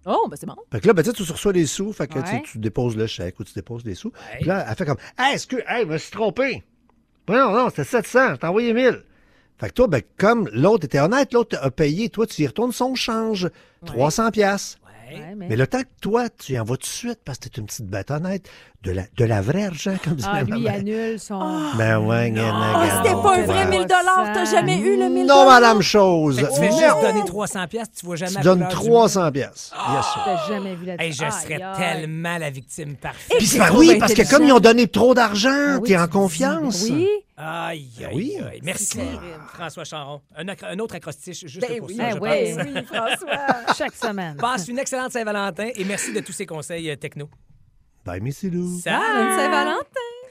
Oh, 0.07 0.27
ben 0.31 0.37
c'est 0.37 0.47
bon. 0.47 0.57
Fait 0.73 0.81
que 0.81 0.87
là, 0.87 0.93
ben, 0.95 1.03
tu 1.03 1.11
sais, 1.11 1.17
tu 1.25 1.31
reçois 1.31 1.53
des 1.53 1.67
sous, 1.67 1.93
fait 1.93 2.07
que 2.07 2.19
tu 2.21 2.35
Ouais. 2.35 2.43
déposes 2.57 2.97
le 2.97 3.07
chèque 3.07 3.39
ou 3.39 3.45
tu 3.45 3.53
déposes 3.53 3.85
des 3.85 3.95
sous. 3.95 4.13
Puis 4.37 4.47
là, 4.47 4.65
elle 4.69 4.75
fait 4.77 4.87
comme 4.87 4.97
Hey, 5.19 5.35
est-ce 5.35 5.47
que, 5.47 5.57
hey, 5.69 5.83
je 5.83 5.87
me 5.87 5.99
suis 5.99 6.11
trompé. 6.11 6.65
Non, 7.29 7.53
non, 7.53 7.69
c'était 7.69 7.85
700, 7.85 8.31
je 8.31 8.35
t'ai 8.37 8.47
envoyé 8.47 8.73
1000. 8.73 9.05
Fait 9.59 9.69
que 9.69 9.75
toi, 9.75 9.87
ben, 9.89 10.01
comme 10.17 10.49
l'autre 10.53 10.87
était 10.87 11.01
honnête, 11.01 11.33
l'autre 11.35 11.59
a 11.61 11.71
payé, 11.71 12.09
toi, 12.09 12.27
tu 12.27 12.43
y 12.43 12.47
retournes 12.47 12.73
son 12.73 12.95
change, 12.95 13.49
300 13.85 14.31
pièces. 14.31 14.79
Ouais, 15.13 15.30
mais... 15.41 15.49
Mais 15.49 15.57
le 15.57 15.67
temps 15.67 15.81
que 15.81 15.89
toi, 16.01 16.29
tu 16.29 16.53
y 16.53 16.59
envoies 16.61 16.77
tout 16.77 16.83
de 16.83 16.87
suite 16.87 17.19
parce 17.25 17.39
que 17.39 17.49
t'es 17.49 17.61
une 17.61 17.67
petite 17.67 17.87
bête 17.87 18.11
honnête, 18.11 18.49
de 18.83 18.93
la, 18.93 19.03
de 19.17 19.25
la 19.25 19.41
vraie 19.43 19.65
argent, 19.67 19.95
comme 20.05 20.15
disait 20.15 20.29
Ah, 20.31 20.45
ma 20.45 20.57
lui, 20.57 20.61
il 20.63 20.69
annule 20.69 21.19
son... 21.21 21.39
Ben 21.77 21.99
ouais, 21.99 22.31
gna, 22.31 22.51
Ah, 22.53 23.03
c'était 23.03 23.15
non, 23.15 23.23
pas 23.23 23.37
un 23.37 23.43
vrai 23.43 23.67
1000 23.67 23.87
T'as 23.87 24.45
jamais 24.51 24.79
eu 24.79 24.99
le 24.99 25.09
1000 25.09 25.27
Non, 25.27 25.47
madame 25.47 25.83
chose. 25.83 26.37
Fait 26.39 26.47
que 26.47 26.49
tu 26.55 26.61
fais 26.61 26.69
Non. 26.71 26.79
juste 26.79 27.03
donner 27.03 27.25
300 27.25 27.67
pièces, 27.69 27.89
tu 27.99 28.07
vois 28.07 28.17
jamais 28.17 28.31
Tu 28.33 28.37
la 28.39 28.43
donnes 28.43 28.59
couleur 28.61 28.71
du 28.81 28.87
300 28.87 29.33
pièces. 29.33 29.73
Yes, 29.75 30.05
sir. 30.07 30.23
T'as 30.25 30.49
jamais 30.49 30.75
vu 30.77 30.85
la 30.87 31.03
Hey, 31.03 31.13
je 31.13 31.25
Aïe, 31.25 31.33
serais 31.33 31.61
tellement 31.77 32.39
la 32.39 32.51
victime 32.51 32.97
parfaite. 32.97 33.37
Puis 33.39 33.59
ben 33.59 33.69
oui, 33.75 33.97
parce 33.99 34.15
que 34.15 34.29
comme 34.31 34.45
ils 34.45 34.53
ont 34.53 34.61
donné 34.61 34.87
trop 34.89 35.15
d'argent, 35.15 35.51
Ah 35.75 35.79
oui, 35.81 35.89
t'es 35.89 35.99
en 35.99 36.09
confiance. 36.09 36.83
Oui. 36.91 37.07
Aïe, 37.43 37.89
aïe, 38.01 38.09
oui. 38.15 38.37
aïe. 38.51 38.61
Merci, 38.63 38.99
François 39.55 39.85
Charon. 39.85 40.21
Un, 40.37 40.45
un 40.63 40.79
autre 40.79 40.95
acrostiche 40.97 41.41
juste 41.47 41.67
Ben 41.67 41.79
pour 41.79 41.89
oui. 41.89 41.97
ça, 41.97 42.03
Ben 42.03 42.17
je 42.17 42.21
oui, 42.21 42.55
pense. 42.55 42.67
oui, 42.67 42.85
François. 42.85 43.75
Chaque 43.79 43.95
semaine. 43.97 44.37
Passe 44.37 44.69
une 44.69 44.79
excellente 44.79 45.13
Saint-Valentin 45.33 45.69
et 45.77 45.85
merci 45.85 46.13
de 46.13 46.21
tous 46.21 46.33
ces 46.33 46.45
conseils 46.47 46.91
euh, 46.91 46.97
techno. 46.97 47.29
Bye, 48.05 48.21
Missy 48.21 48.51
Lou. 48.51 48.79
Salut! 48.81 49.37
Saint-Valentin. 49.37 49.85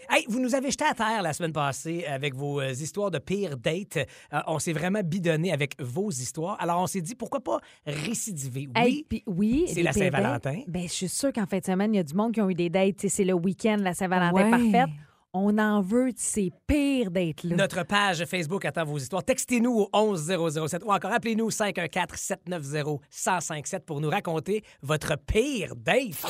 Hey, 0.09 0.25
vous 0.27 0.39
nous 0.39 0.55
avez 0.55 0.71
jeté 0.71 0.83
à 0.85 0.93
terre 0.93 1.21
la 1.21 1.31
semaine 1.33 1.53
passée 1.53 2.03
avec 2.05 2.33
vos 2.35 2.59
euh, 2.59 2.71
histoires 2.71 3.11
de 3.11 3.19
pire 3.19 3.55
date. 3.57 3.97
Euh, 4.33 4.39
on 4.47 4.59
s'est 4.59 4.73
vraiment 4.73 5.01
bidonné 5.03 5.53
avec 5.53 5.75
vos 5.81 6.09
histoires. 6.09 6.57
Alors, 6.59 6.81
on 6.81 6.87
s'est 6.87 6.99
dit, 7.01 7.15
pourquoi 7.15 7.39
pas 7.41 7.59
récidiver? 7.85 8.67
Oui, 8.75 8.81
Hey, 8.81 9.05
puis 9.07 9.23
oui, 9.27 9.65
c'est 9.67 9.83
la 9.83 9.93
Saint-Valentin. 9.93 10.63
Ben, 10.67 10.83
je 10.83 10.93
suis 10.93 11.07
sûre 11.09 11.31
qu'en 11.31 11.45
fin 11.45 11.59
de 11.59 11.65
semaine, 11.65 11.93
il 11.93 11.97
y 11.97 11.99
a 12.01 12.03
du 12.03 12.15
monde 12.15 12.33
qui 12.33 12.41
ont 12.41 12.49
eu 12.49 12.55
des 12.55 12.69
dates. 12.69 13.07
C'est 13.07 13.23
le 13.23 13.33
week-end, 13.33 13.77
la 13.79 13.93
Saint-Valentin 13.93 14.33
Ouais. 14.33 14.49
parfaite. 14.49 14.89
On 15.33 15.57
en 15.59 15.81
veut 15.81 16.11
de 16.11 16.17
ces 16.17 16.51
pires 16.65 17.11
dates-là. 17.11 17.55
Notre 17.55 17.83
page 17.83 18.25
Facebook 18.25 18.65
attend 18.65 18.83
vos 18.83 18.97
histoires. 18.97 19.23
Textez-nous 19.23 19.87
au 19.93 19.93
11007 19.93 20.83
ou 20.83 20.91
encore 20.91 21.11
appelez-nous 21.11 21.51
514-790-1057 21.51 23.81
pour 23.81 24.01
nous 24.01 24.09
raconter 24.09 24.63
votre 24.81 25.15
pire 25.27 25.75
date. 25.75 26.25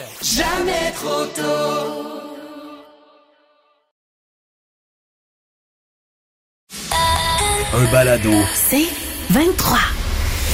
Un 7.72 7.91
balado. 7.91 8.32
C'est 8.53 8.89
23. 9.29 9.77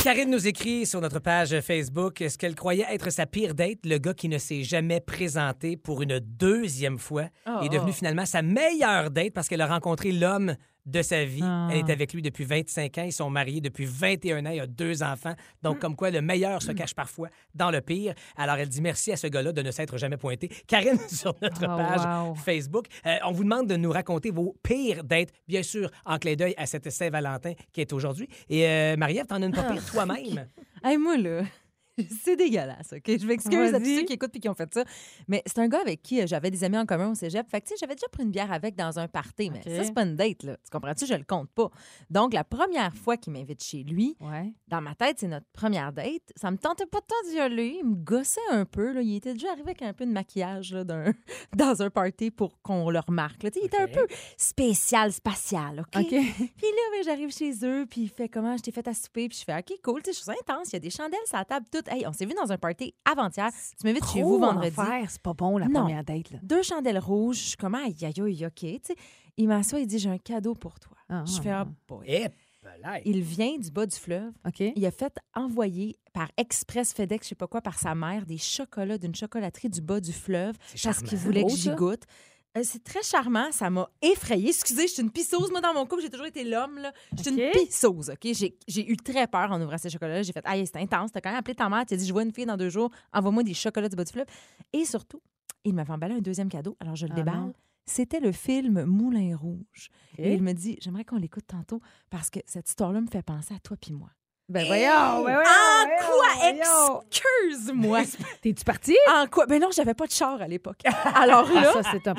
Karine 0.06 0.30
nous 0.30 0.48
écrit 0.48 0.86
sur 0.86 1.02
notre 1.02 1.18
page 1.18 1.60
Facebook 1.62 2.24
ce 2.30 2.38
qu'elle 2.38 2.54
croyait 2.54 2.86
être 2.92 3.10
sa 3.10 3.26
pire 3.26 3.56
date, 3.56 3.80
le 3.86 3.98
gars 3.98 4.14
qui 4.14 4.30
ne 4.30 4.38
s'est 4.38 4.62
jamais 4.62 5.00
présenté 5.00 5.78
pour 5.78 6.04
une 6.04 6.20
deuxième 6.20 7.00
fois 7.00 7.24
est 7.64 7.70
devenu 7.70 7.92
finalement 7.92 8.28
sa 8.28 8.44
meilleure 8.44 9.10
date 9.10 9.34
parce 9.34 9.48
qu'elle 9.48 9.62
a 9.62 9.66
rencontré 9.66 10.12
l'homme 10.12 10.58
de 10.86 11.02
sa 11.02 11.26
vie. 11.26 11.42
Ah. 11.44 11.70
Elle 11.72 11.80
est 11.80 11.90
avec 11.90 12.14
lui 12.14 12.22
depuis 12.22 12.44
25 12.44 12.98
ans. 12.98 13.04
Ils 13.04 13.12
sont 13.12 13.30
mariés 13.30 13.62
depuis 13.62 13.86
21 13.86 14.46
ans. 14.46 14.50
Il 14.52 14.60
a 14.60 14.68
deux 14.68 15.04
enfants. 15.04 15.34
Donc, 15.64 15.80
comme 15.80 15.96
quoi, 15.96 16.12
le 16.12 16.22
meilleur 16.22 16.62
se 16.62 16.72
cache 16.72 16.94
parfois 16.94 17.30
dans 17.54 17.72
le 17.72 17.82
pire. 17.82 18.14
Alors, 18.38 18.56
elle 18.56 18.70
dit 18.70 18.82
merci 18.82 19.12
à 19.12 19.18
ce 19.18 19.28
gars-là 19.28 19.52
de 19.52 19.62
ne 19.62 19.72
s'être 19.72 19.98
jamais 19.98 20.18
pointé. 20.18 20.50
Karine, 20.68 21.00
sur 21.10 21.36
notre 21.42 21.64
Oh, 21.66 21.78
page 21.78 22.28
wow. 22.28 22.36
Facebook, 22.36 22.86
euh, 23.06 23.16
on 23.26 23.32
vous 23.32 23.44
demande 23.44 23.68
de 23.68 23.76
nous 23.76 23.92
raconter 23.92 24.32
vos 24.32 24.56
pires 24.62 25.04
dates, 25.04 25.30
bien 25.48 25.64
sûr, 25.64 25.90
en 26.06 26.18
clin 26.20 26.36
d'œil 26.36 26.54
à 26.58 26.66
cette 26.66 26.90
Saint-Valentin 26.90 27.54
qui 27.72 27.82
est 27.82 27.92
aujourd'hui. 27.94 28.28
Et 28.50 28.68
euh, 28.68 28.96
Marie-Ève, 28.98 29.26
t'en 29.26 29.42
as 29.42 29.46
une 29.46 29.52
pas 29.52 29.64
pire 29.64 29.84
toi-même? 29.86 30.48
Hey, 30.84 30.98
moi, 30.98 31.18
là, 31.18 31.42
c'est 32.24 32.36
dégueulasse, 32.36 32.94
OK? 32.94 33.04
Je 33.20 33.26
m'excuse 33.26 33.74
à 33.74 33.80
tous 33.80 33.86
ceux 33.86 34.04
qui 34.04 34.14
écoutent 34.14 34.36
et 34.36 34.40
qui 34.40 34.50
ont 34.50 34.54
fait 34.54 34.74
ça. 34.74 34.84
Mais 35.28 35.42
c'est 35.46 35.60
un 35.60 35.68
gars 35.68 35.80
avec 35.82 36.02
qui 36.02 36.22
euh, 36.22 36.28
j'avais 36.28 36.52
des 36.52 36.64
amis 36.64 36.78
en 36.78 36.86
commun 36.86 37.12
au 37.12 37.16
cégep. 37.16 37.48
Fait 37.50 37.62
que, 37.62 37.68
tu 37.68 37.74
sais, 37.74 37.76
j'avais 37.80 37.96
déjà 37.96 38.08
pris 38.10 38.24
une 38.24 38.32
bière 38.32 38.52
avec 38.52 38.76
dans 38.76 39.00
un 39.00 39.08
party, 39.08 39.50
mais 39.50 39.60
OK. 39.60 39.72
ça, 39.76 39.84
c'est 39.84 39.94
pas 39.94 40.04
une 40.04 40.16
date, 40.16 40.44
là. 40.44 40.58
Tu 40.64 40.70
comprends-tu? 40.72 41.06
Je 41.06 41.14
le 41.14 41.24
compte 41.24 41.50
pas. 41.52 41.70
Donc, 42.10 42.34
la 42.34 42.44
première 42.44 42.94
fois 42.94 43.18
qu'il 43.18 43.34
m'invite 43.34 43.64
chez 43.64 43.84
lui, 43.84 44.16
Ouais. 44.20 44.54
dans 44.68 44.82
ma 44.82 44.96
tête, 44.96 45.18
c'est 45.20 45.28
notre 45.28 45.48
première 45.54 45.92
date. 45.94 46.32
Ça 46.36 46.52
me 46.52 46.58
tentait 46.58 46.86
pas 46.86 47.00
tant 47.02 47.30
d'y 47.30 47.40
aller. 47.40 47.78
Il 47.82 47.90
me 47.90 47.96
gossait 47.96 48.40
un 48.52 48.66
peu. 48.66 48.92
Là. 48.94 49.02
Il 49.02 49.16
était 49.16 49.34
déjà 49.34 49.52
arrivé 49.52 49.68
avec 49.72 49.82
un 49.82 49.94
peu 49.94 50.06
de 50.06 50.12
maquillage 50.12 50.74
là, 50.74 50.84
d'un- 50.84 51.14
dans 51.56 51.82
un 51.82 51.90
party 51.90 52.32
pour 52.32 52.62
qu'on 52.62 52.90
le 52.90 53.00
remarque. 53.00 53.44
là. 53.44 53.52
Tu 53.52 53.60
sais, 53.60 53.66
Il 53.66 53.68
était 53.68 53.78
un 53.78 53.88
peu 53.88 54.06
spécial, 54.38 55.12
spatial. 55.12 55.80
OK? 55.80 56.02
OK. 56.02 56.10
Puis 56.10 56.18
là, 56.68 56.82
ben, 56.92 57.04
j'arrive 57.04 57.32
chez 57.34 57.52
eux, 57.64 57.86
puis 57.90 58.02
il 58.02 58.10
fait 58.10 58.30
comment? 58.30 58.56
Je 58.58 58.64
t'ai 58.64 58.72
fait 58.72 58.88
à 58.88 58.94
souper, 58.94 59.28
puis 59.30 59.38
je 59.40 59.44
fais 59.44 59.58
OK, 59.58 59.74
cool, 59.84 60.02
tu 60.02 60.12
sais, 60.14 60.20
je 60.20 60.24
suis 60.24 60.32
intense, 60.32 60.70
il 60.70 60.74
y 60.74 60.76
a 60.78 60.80
des 60.80 60.90
chandelles 60.90 61.20
sur 61.26 61.38
la 61.38 61.46
table, 61.46 61.66
tout. 61.72 61.80
Hey, 61.88 62.06
on 62.08 62.14
s'est 62.14 62.26
vu 62.26 62.34
dans 62.34 62.52
un 62.52 62.58
party 62.58 62.94
avant-hier. 63.10 63.50
Tu 63.80 63.88
m'invites 63.88 64.06
chez 64.08 64.22
vous 64.22 64.40
vendredi. 64.40 64.76
c'est 65.08 65.22
pas 65.22 65.34
bon, 65.34 65.58
la 65.58 65.68
Non. 65.68 65.82
première 65.82 66.04
date. 66.04 66.32
Là. 66.32 66.40
Deux 66.44 66.64
chandelles 66.64 67.00
rouges, 67.00 67.38
je 67.38 67.44
suis 67.50 67.58
comme 67.58 67.76
aïe, 67.76 67.96
aïe, 68.02 68.14
aïe, 68.22 68.46
OK. 68.46 68.54
Tu 68.60 68.80
sais, 68.84 68.96
il 69.38 69.48
m'assoit, 69.48 69.80
il 69.80 69.88
dit 69.88 70.00
J'ai 70.00 70.10
un 70.10 70.18
cadeau 70.18 70.54
pour 70.56 70.80
toi. 70.80 70.98
Ah, 71.10 71.24
je 71.26 71.42
fais 71.42 71.52
ah, 71.52 71.66
Ah, 71.68 71.72
boy. 71.88 72.30
Il 73.06 73.22
vient 73.22 73.58
du 73.58 73.70
bas 73.70 73.86
du 73.86 73.96
fleuve. 73.96 74.32
OK. 74.48 74.60
Il 74.76 74.86
a 74.86 74.92
fait 74.92 75.16
envoyer 75.36 75.98
par 76.14 76.30
Express 76.38 76.94
FedEx, 76.94 77.26
je 77.26 77.30
sais 77.30 77.36
pas 77.36 77.48
quoi, 77.48 77.62
par 77.62 77.78
sa 77.78 77.94
mère, 77.94 78.26
des 78.26 78.38
chocolats 78.38 78.98
d'une 78.98 79.14
chocolaterie 79.14 79.70
du 79.70 79.82
bas 79.82 80.00
du 80.00 80.14
fleuve 80.14 80.56
parce 80.84 81.02
qu'il 81.02 81.18
voulait 81.18 81.44
que 81.44 81.50
j'y 81.50 81.70
ça. 81.70 81.76
goûte. 81.76 82.04
Euh, 82.58 82.62
c'est 82.64 82.84
très 82.84 83.04
charmant, 83.04 83.52
ça 83.52 83.70
m'a 83.70 83.90
effrayée. 84.02 84.50
Excusez, 84.50 84.88
je 84.88 84.94
suis 84.94 85.02
une 85.04 85.12
pisseuse. 85.12 85.52
Moi, 85.52 85.60
dans 85.62 85.74
mon 85.74 85.86
couple, 85.86 86.02
j'ai 86.04 86.10
toujours 86.10 86.26
été 86.26 86.44
l'homme. 86.44 86.78
là. 86.80 86.94
Je 87.18 87.24
suis 87.24 87.32
une 87.32 87.52
pisseuse, 87.52 88.10
OK? 88.10 88.20
J'ai, 88.34 88.58
j'ai 88.68 88.90
eu 88.90 88.96
très 88.98 89.28
peur 89.28 89.52
en 89.52 89.62
ouvrant 89.62 89.78
ces 89.78 89.90
chocolats-là. 89.90 90.22
J'ai 90.24 90.32
fait, 90.32 90.42
ah, 90.46 90.56
c'est 90.66 90.78
intense. 90.78 91.12
T'as 91.12 91.20
quand 91.22 91.30
même 91.32 91.40
appelé 91.40 91.56
ta 91.56 91.68
mère. 91.68 91.86
Tu 91.86 91.94
as 91.94 91.98
dit, 91.98 92.06
je 92.08 92.14
vois 92.14 92.24
une 92.24 92.32
fille 92.34 92.46
dans 92.46 92.58
deux 92.58 92.70
jours. 92.70 92.90
Envoie-moi 93.14 93.44
des 93.44 93.54
chocolats 93.54 93.90
du 93.90 93.96
bas 93.96 94.04
du 94.06 94.12
fleuve. 94.14 94.28
Et 94.74 94.86
surtout, 94.86 95.22
il 95.66 95.74
m'avait 95.74 95.92
emballé 95.92 96.16
un 96.16 96.20
deuxième 96.22 96.50
cadeau. 96.50 96.78
Alors, 96.80 96.96
je 96.96 97.06
le 97.08 97.12
Ah 97.14 97.16
déballe. 97.16 97.36
non. 97.36 97.54
C'était 97.88 98.20
le 98.20 98.32
film 98.32 98.84
Moulin 98.86 99.36
Rouge. 99.38 99.90
Et 100.18 100.34
il 100.34 100.42
me 100.42 100.54
dit, 100.54 100.78
j'aimerais 100.82 101.04
qu'on 101.06 101.18
l'écoute 101.18 101.46
tantôt 101.46 101.82
parce 102.10 102.30
que 102.32 102.40
cette 102.48 102.68
histoire-là 102.70 103.00
me 103.02 103.08
fait 103.08 103.22
penser 103.22 103.54
à 103.54 103.60
toi 103.60 103.78
puis 103.80 103.94
moi. 103.94 104.10
Ben 104.48 104.64
voyons, 104.68 105.24
ben 105.26 105.34
voyons, 105.34 105.40
En 105.40 105.86
voyons, 105.88 107.02
quoi? 107.02 107.02
Excuse-moi? 107.10 108.02
T'es-tu 108.44 108.64
parti? 108.64 108.96
en 109.12 109.26
quoi? 109.26 109.48
Ben 109.48 109.60
non, 109.60 109.70
j'avais 109.76 109.96
pas 109.96 110.06
de 110.06 110.12
char 110.12 110.40
à 110.40 110.48
l'époque. 110.48 110.82
Alors 111.16 111.50
Ah, 111.56 111.62
là, 111.62 111.74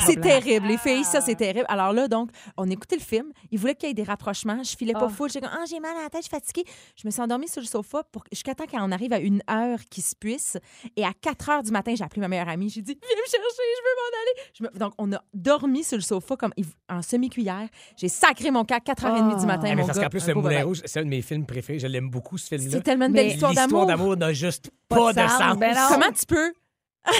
c'est 0.04 0.20
terrible, 0.20 0.66
les 0.66 0.76
filles, 0.76 1.04
ça, 1.04 1.20
c'est 1.20 1.36
terrible. 1.36 1.66
Alors 1.68 1.92
là, 1.92 2.08
donc, 2.08 2.30
on 2.56 2.68
écoutait 2.68 2.96
le 2.96 3.02
film. 3.02 3.30
Il 3.52 3.60
voulait 3.60 3.76
qu'il 3.76 3.88
y 3.88 3.92
ait 3.92 3.94
des 3.94 4.02
rapprochements. 4.02 4.60
Je 4.64 4.76
filais 4.76 4.92
pas 4.92 5.06
Ah. 5.06 5.08
full. 5.08 5.30
J'étais 5.30 5.46
comme, 5.46 5.56
ah, 5.56 5.64
j'ai 5.70 5.78
mal 5.78 5.96
à 5.96 6.02
la 6.02 6.10
tête, 6.10 6.22
je 6.22 6.28
suis 6.28 6.30
fatiguée. 6.36 6.64
Je 6.96 7.06
me 7.06 7.12
suis 7.12 7.20
endormie 7.22 7.46
sur 7.46 7.60
le 7.60 7.66
sofa 7.68 8.02
pour... 8.10 8.24
jusqu'à 8.32 8.56
temps 8.56 8.66
qu'on 8.66 8.90
arrive 8.90 9.12
à 9.12 9.20
une 9.20 9.40
heure 9.48 9.78
qui 9.88 10.02
se 10.02 10.16
puisse. 10.16 10.58
Et 10.96 11.04
à 11.04 11.12
4 11.20 11.48
heures 11.50 11.62
du 11.62 11.70
matin, 11.70 11.94
j'ai 11.96 12.02
appelé 12.02 12.20
ma 12.22 12.28
meilleure 12.28 12.48
amie. 12.48 12.70
J'ai 12.70 12.82
dit, 12.82 12.98
viens 13.00 13.16
me 13.16 13.30
chercher, 13.30 13.38
je 13.76 13.82
veux 13.82 13.96
m'en 14.00 14.18
aller. 14.20 14.50
Je 14.52 14.64
me- 14.64 14.78
Donc, 14.80 14.94
on 14.98 15.12
a 15.12 15.22
dormi 15.32 15.84
sur 15.84 15.96
le 15.96 16.02
sofa 16.02 16.36
comme 16.36 16.52
en 16.88 17.02
semi-cuillère. 17.02 17.68
J'ai 17.96 18.08
sacré 18.08 18.50
mon 18.50 18.64
cas 18.64 18.76
à 18.76 18.80
4h30 18.80 19.36
du 19.36 19.42
Ah. 19.44 19.46
matin, 19.46 19.62
Eh, 19.66 19.74
mais 19.76 19.82
mon 19.82 19.86
parce 19.86 20.00
qu'en 20.00 20.08
plus, 20.08 20.26
le 20.26 20.34
Moulin. 20.34 20.64
Rouge, 20.64 20.82
c'est 20.84 20.98
un 20.98 21.04
de 21.04 21.08
mes 21.08 21.22
films 21.22 21.46
préférés. 21.46 21.78
Je 21.78 21.86
l'aime 21.86 22.10
beaucoup, 22.16 22.38
ce 22.38 22.48
film-là. 22.48 22.70
C'est 22.72 22.82
tellement 22.82 23.06
une 23.06 23.12
belle 23.12 23.28
histoire 23.28 23.54
d'amour. 23.54 23.86
d'amour 23.86 24.16
n'a 24.16 24.32
juste 24.32 24.70
Pas 24.88 24.96
pas, 24.96 25.12
de 25.12 25.22
de 25.22 25.28
sens. 25.28 25.38
sens. 25.38 25.56
Ben. 25.58 25.76
Comment 25.88 26.12
tu 26.12 26.26
peux? 26.26 26.52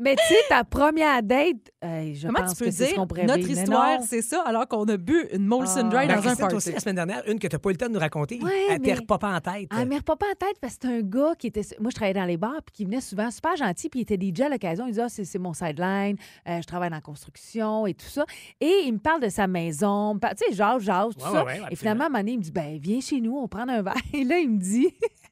Mais 0.00 0.16
tu 0.16 0.22
sais, 0.34 0.40
ta 0.48 0.64
première 0.64 1.22
date, 1.22 1.56
hey, 1.82 2.14
je 2.14 2.26
Comment 2.26 2.40
pense 2.40 2.54
tu 2.54 2.58
peux 2.60 2.64
que 2.66 2.70
c'est 2.70 2.84
ce 2.84 2.88
dire 2.88 2.96
qu'on 2.96 3.02
notre. 3.26 3.34
Mais 3.36 3.40
histoire, 3.42 3.98
non. 4.00 4.06
c'est 4.08 4.22
ça, 4.22 4.42
alors 4.46 4.66
qu'on 4.66 4.84
a 4.84 4.96
bu 4.96 5.26
une 5.32 5.44
Molson 5.46 5.88
Dry 5.88 5.98
Ah. 6.04 6.06
Ben, 6.06 6.08
dans 6.08 6.12
un 6.12 6.20
Christine, 6.20 6.34
toi 6.36 6.36
party? 6.48 6.56
aussi, 6.56 6.72
la 6.72 6.80
semaine 6.80 6.94
dernière, 6.96 7.22
une 7.28 7.38
que 7.38 7.46
tu 7.46 7.54
n'as 7.54 7.58
pas 7.60 7.68
eu 7.68 7.72
le 7.72 7.78
temps 7.78 7.86
de 7.88 7.92
nous 7.92 7.98
raconter. 8.00 8.40
Ouais, 8.42 8.50
elle 8.70 8.80
mais- 8.80 8.94
t'est 8.96 9.12
en 9.12 9.40
tête. 9.40 9.68
Ah, 9.70 9.84
mais 9.84 10.00
pas 10.00 10.14
en 10.14 10.16
tête 10.16 10.56
parce 10.60 10.76
que 10.76 10.82
c'était 10.82 10.94
un 10.96 11.02
gars 11.02 11.34
qui 11.38 11.48
était. 11.48 11.62
Moi, 11.78 11.90
je 11.90 11.94
travaillais 11.96 12.14
dans 12.18 12.24
les 12.24 12.36
bars 12.38 12.62
puis 12.64 12.72
qui 12.72 12.84
venait 12.86 13.00
souvent 13.00 13.30
super 13.30 13.56
gentil 13.56 13.88
puis 13.90 14.00
il 14.00 14.02
était 14.02 14.16
DJ 14.18 14.40
à 14.46 14.48
l'occasion. 14.48 14.86
Il 14.86 14.90
disait 14.92 15.02
ah, 15.02 15.08
c'est, 15.08 15.24
c'est 15.24 15.38
mon 15.38 15.52
sideline, 15.52 16.16
euh, 16.48 16.60
je 16.62 16.66
travaille 16.66 16.88
dans 16.90 16.96
la 16.96 17.02
construction 17.02 17.86
et 17.86 17.94
tout 17.94 18.06
ça. 18.06 18.24
Et 18.60 18.84
il 18.86 18.92
me 18.94 18.98
parle 18.98 19.20
de 19.20 19.28
sa 19.28 19.46
maison, 19.46 20.18
tu 20.18 20.28
sais, 20.36 20.54
jase, 20.54 20.82
jase, 20.82 21.14
tout 21.14 21.24
Ouais, 21.26 21.30
ça. 21.32 21.44
ouais, 21.44 21.44
ouais, 21.44 21.50
et 21.50 21.50
absolument. 21.58 21.76
finalement, 21.76 22.04
à 22.04 22.06
un 22.06 22.10
moment 22.10 22.18
donné, 22.20 22.32
il 22.32 22.38
me 22.38 22.42
dit 22.42 22.52
ben 22.52 22.78
viens 22.80 23.00
chez 23.00 23.20
nous, 23.20 23.36
on 23.36 23.48
prend 23.48 23.68
un 23.68 23.82
verre. 23.82 23.94
Et 24.14 24.24
là, 24.24 24.38
il 24.38 24.50
me 24.50 24.58
dit. 24.58 24.88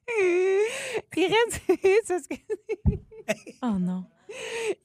il 1.17 1.23
reste. 1.23 1.63
c'est 2.05 2.19
ce 2.23 2.29
que- 2.29 2.95
Oh 3.63 3.79
non. 3.79 4.05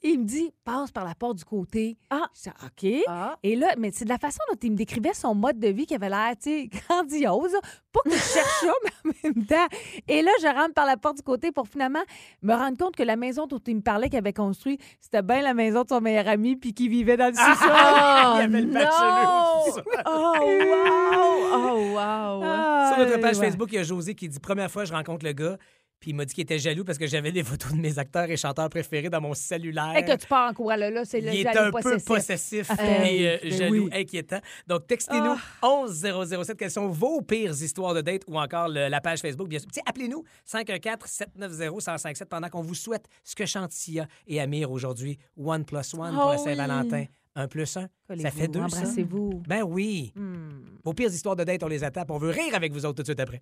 Il 0.01 0.19
me 0.19 0.25
dit 0.25 0.53
passe 0.63 0.91
par 0.91 1.05
la 1.05 1.15
porte 1.15 1.37
du 1.37 1.45
côté. 1.45 1.97
Ah. 2.09 2.27
Je 2.35 2.49
dis, 2.49 2.99
OK. 2.99 3.03
Ah. 3.07 3.37
Et 3.43 3.55
là, 3.55 3.73
mais 3.77 3.91
c'est 3.91 4.05
de 4.05 4.09
la 4.09 4.17
façon 4.17 4.39
dont 4.51 4.57
il 4.61 4.71
me 4.71 4.77
décrivait 4.77 5.13
son 5.13 5.35
mode 5.35 5.59
de 5.59 5.67
vie 5.67 5.85
qui 5.85 5.95
avait 5.95 6.09
l'air, 6.09 6.33
tu 6.41 6.49
sais, 6.49 6.69
grandiose. 6.87 7.53
Pas 7.91 7.99
que 8.05 8.11
je 8.11 8.15
cherche 8.15 8.59
ça, 8.61 8.73
mais 8.83 9.11
en 9.11 9.33
même 9.35 9.45
temps. 9.45 9.67
Et 10.07 10.21
là, 10.21 10.31
je 10.41 10.47
rentre 10.47 10.73
par 10.73 10.85
la 10.85 10.97
porte 10.97 11.17
du 11.17 11.23
côté 11.23 11.51
pour 11.51 11.67
finalement 11.67 12.03
me 12.41 12.53
rendre 12.53 12.77
compte 12.77 12.95
que 12.95 13.03
la 13.03 13.15
maison 13.15 13.45
dont 13.47 13.61
il 13.67 13.75
me 13.75 13.81
parlait 13.81 14.09
qu'il 14.09 14.17
avait 14.17 14.33
construit, 14.33 14.79
c'était 14.99 15.21
bien 15.21 15.41
la 15.41 15.53
maison 15.53 15.83
de 15.83 15.89
son 15.89 16.01
meilleur 16.01 16.27
ami 16.27 16.55
puis 16.55 16.73
qui 16.73 16.89
vivait 16.89 17.17
dans 17.17 17.27
le 17.27 17.33
sous-sol. 17.33 17.69
Il 18.35 18.39
y 18.39 18.43
avait 18.43 18.61
le 18.61 18.67
bachelor. 18.67 19.83
Oh, 20.05 20.33
wow! 20.39 21.43
Oh, 21.53 21.93
wow! 21.93 22.41
Ah, 22.43 22.93
Sur 22.93 23.05
notre 23.05 23.19
page 23.19 23.37
ouais. 23.37 23.45
Facebook, 23.45 23.69
il 23.71 23.75
y 23.75 23.79
a 23.79 23.83
José 23.83 24.15
qui 24.15 24.27
dit 24.27 24.39
Première 24.39 24.71
fois, 24.71 24.85
je 24.85 24.93
rencontre 24.93 25.25
le 25.25 25.33
gars. 25.33 25.57
Puis 26.03 26.11
il 26.11 26.15
m'a 26.15 26.25
dit 26.25 26.33
qu'il 26.33 26.41
était 26.41 26.59
jaloux 26.59 26.83
parce 26.83 26.97
que 26.97 27.07
j'avais 27.07 27.31
des 27.31 27.45
photos 27.45 27.71
de 27.71 27.77
mes 27.77 27.97
acteurs 27.97 28.29
et 28.29 28.35
chanteurs 28.35 28.67
préférés 28.67 29.09
dans 29.09 29.21
mon 29.21 29.33
cellulaire. 29.33 29.93
Et 29.95 30.03
que 30.03 30.17
tu 30.17 30.27
pars 30.27 30.49
en 30.49 30.53
courant 30.53 30.75
là, 30.75 30.89
là, 30.89 31.05
c'est 31.05 31.21
le 31.21 31.31
Il 31.33 31.39
est 31.39 31.43
jaloux 31.43 31.77
un 31.77 31.81
peu 31.81 31.81
possessif. 31.81 32.05
possessif 32.05 32.67
Ah, 32.77 33.05
et 33.09 33.25
euh, 33.25 33.37
ben 33.41 33.51
jaloux, 33.53 33.85
oui. 33.85 33.89
Ah. 33.93 33.97
inquiétant. 33.99 34.39
Donc, 34.67 34.85
textez-nous 34.85 35.37
11007 35.61 36.57
quelles 36.57 36.71
sont 36.71 36.89
vos 36.89 37.21
pires 37.21 37.53
histoires 37.53 37.93
de 37.93 38.01
date 38.01 38.23
ou 38.27 38.37
encore 38.37 38.67
le- 38.67 38.89
la 38.89 38.99
page 38.99 39.19
Facebook. 39.21 39.47
Bien 39.47 39.59
sûr. 39.59 39.69
Appelez-nous 39.85 40.25
514-790-1057 40.45 42.25
pendant 42.25 42.49
qu'on 42.49 42.61
vous 42.63 42.75
souhaite 42.75 43.05
ce 43.23 43.33
que 43.33 43.45
chante 43.45 43.71
Sia 43.71 44.05
et 44.27 44.41
Amir 44.41 44.71
aujourd'hui. 44.71 45.17
One 45.37 45.63
plus 45.63 45.93
one 45.93 46.13
pour 46.13 46.25
Oh 46.27 46.31
oui. 46.37 46.43
Saint-Valentin. 46.43 47.05
Un 47.35 47.47
plus 47.47 47.77
un. 47.77 47.87
Ça 48.21 48.29
fait 48.29 48.47
deux. 48.49 48.59
Embrassez-vous. 48.59 49.41
Ben 49.47 49.63
oui. 49.63 50.11
Hmm. 50.15 50.49
Vos 50.83 50.93
pires 50.93 51.09
histoires 51.09 51.35
de 51.37 51.43
date, 51.45 51.63
on 51.63 51.67
les 51.67 51.79
puis 51.79 51.89
On 52.09 52.17
veut 52.19 52.29
rire 52.29 52.53
avec 52.53 52.71
vous 52.73 52.85
autres 52.85 52.97
tout 52.97 53.01
de 53.03 53.07
suite 53.07 53.19
après. 53.21 53.39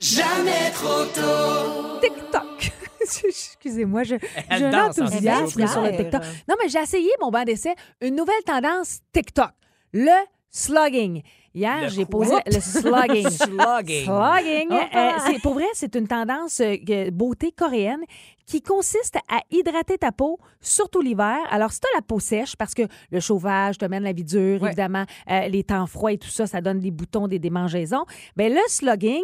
TikTok. 2.02 2.51
Excusez-moi, 3.02 4.04
je, 4.04 4.16
Elle 4.50 4.66
un 4.66 4.70
danse 4.70 5.00
en 5.00 5.06
enthousiasme 5.06 5.48
studio, 5.48 5.68
sur 5.68 5.82
le. 5.82 5.96
TikTok. 5.96 6.22
Non, 6.48 6.56
mais 6.62 6.70
j'ai 6.70 6.80
essayé 6.80 7.10
mon 7.22 7.32
banc 7.32 7.44
d'essai, 7.44 7.76
une 8.02 8.16
nouvelle 8.16 8.44
tendance 8.46 9.00
TikTok, 9.14 9.52
le 9.94 10.26
slugging. 10.50 11.24
Hier, 11.54 11.90
j'ai 11.90 12.06
posé 12.06 12.34
le 12.46 12.60
slugging. 12.62 13.30
Slugging. 13.30 14.06
Slugging, 14.06 14.68
Oh, 14.72 14.76
euh, 14.96 15.40
pour 15.44 15.54
vrai, 15.56 15.66
c'est 15.74 15.96
une 15.96 16.08
tendance 16.08 16.62
euh, 16.62 17.12
beauté 17.12 17.52
coréenne 17.52 18.02
qui 18.46 18.62
consiste 18.62 19.16
à 19.30 19.40
hydrater 19.50 19.98
ta 19.98 20.12
peau, 20.12 20.40
surtout 20.62 21.02
l'hiver. 21.02 21.38
Alors, 21.50 21.72
si 21.72 21.80
tu 21.82 21.88
as 21.94 21.98
la 21.98 22.02
peau 22.02 22.20
sèche, 22.20 22.56
parce 22.56 22.74
que 22.74 22.84
le 23.12 23.20
chauffage 23.20 23.78
te 23.78 23.86
mène 23.86 24.04
la 24.04 24.14
vie 24.14 24.24
dure, 24.24 24.62
Ouais. 24.62 24.70
évidemment, 24.70 25.06
euh, 25.30 25.48
les 25.48 25.64
temps 25.64 25.88
froids 25.88 26.14
et 26.14 26.18
tout 26.18 26.30
ça, 26.30 26.48
ça 26.48 26.62
donne 26.62 26.80
des 26.80 26.92
boutons, 26.92 27.28
des 27.28 27.40
démangeaisons, 27.40 28.06
ben 28.36 28.52
le 28.54 28.60
slugging 28.68 29.24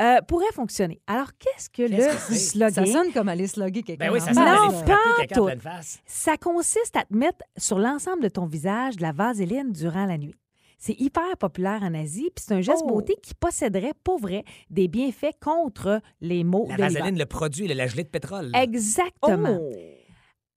euh, 0.00 0.20
pourrait 0.26 0.52
fonctionner. 0.54 1.00
Alors, 1.06 1.28
qu'est-ce 1.38 1.68
que 1.70 1.82
le 1.82 1.96
que 1.96 2.34
slugging? 2.34 2.74
Ça 2.74 2.86
sonne 2.86 3.12
comme 3.12 3.28
aller 3.28 3.46
slugger 3.46 3.82
quelqu'un. 3.82 4.06
Ben 4.06 4.12
oui, 4.12 4.20
ça 4.20 4.32
Non, 4.32 4.82
pas. 4.84 5.80
Ça 6.06 6.36
consiste 6.36 6.96
à 6.96 7.04
te 7.04 7.14
mettre 7.14 7.44
sur 7.56 7.78
l'ensemble 7.78 8.22
de 8.22 8.28
ton 8.28 8.46
visage 8.46 8.96
de 8.96 9.02
la 9.02 9.12
vaseline 9.12 9.72
durant 9.72 10.04
la 10.06 10.16
nuit. 10.18 10.34
C'est 10.78 10.94
hyper 11.00 11.36
populaire 11.38 11.80
en 11.82 11.92
Asie, 11.94 12.30
puis 12.34 12.44
c'est 12.46 12.54
un 12.54 12.60
geste 12.60 12.82
Oh. 12.84 12.88
beauté 12.88 13.16
qui 13.22 13.34
posséderait, 13.34 13.94
pour 14.04 14.18
vrai, 14.20 14.44
des 14.70 14.86
bienfaits 14.88 15.34
contre 15.42 16.00
les 16.20 16.44
maux 16.44 16.66
La 16.68 16.76
de 16.76 16.82
l'hiver. 16.84 17.00
vaseline, 17.02 17.18
le 17.18 17.26
produit, 17.26 17.66
le- 17.66 17.74
la 17.74 17.86
gelée 17.88 18.04
de 18.04 18.08
pétrole. 18.08 18.50
Exactement. 18.54 19.58
Oh! 19.60 19.72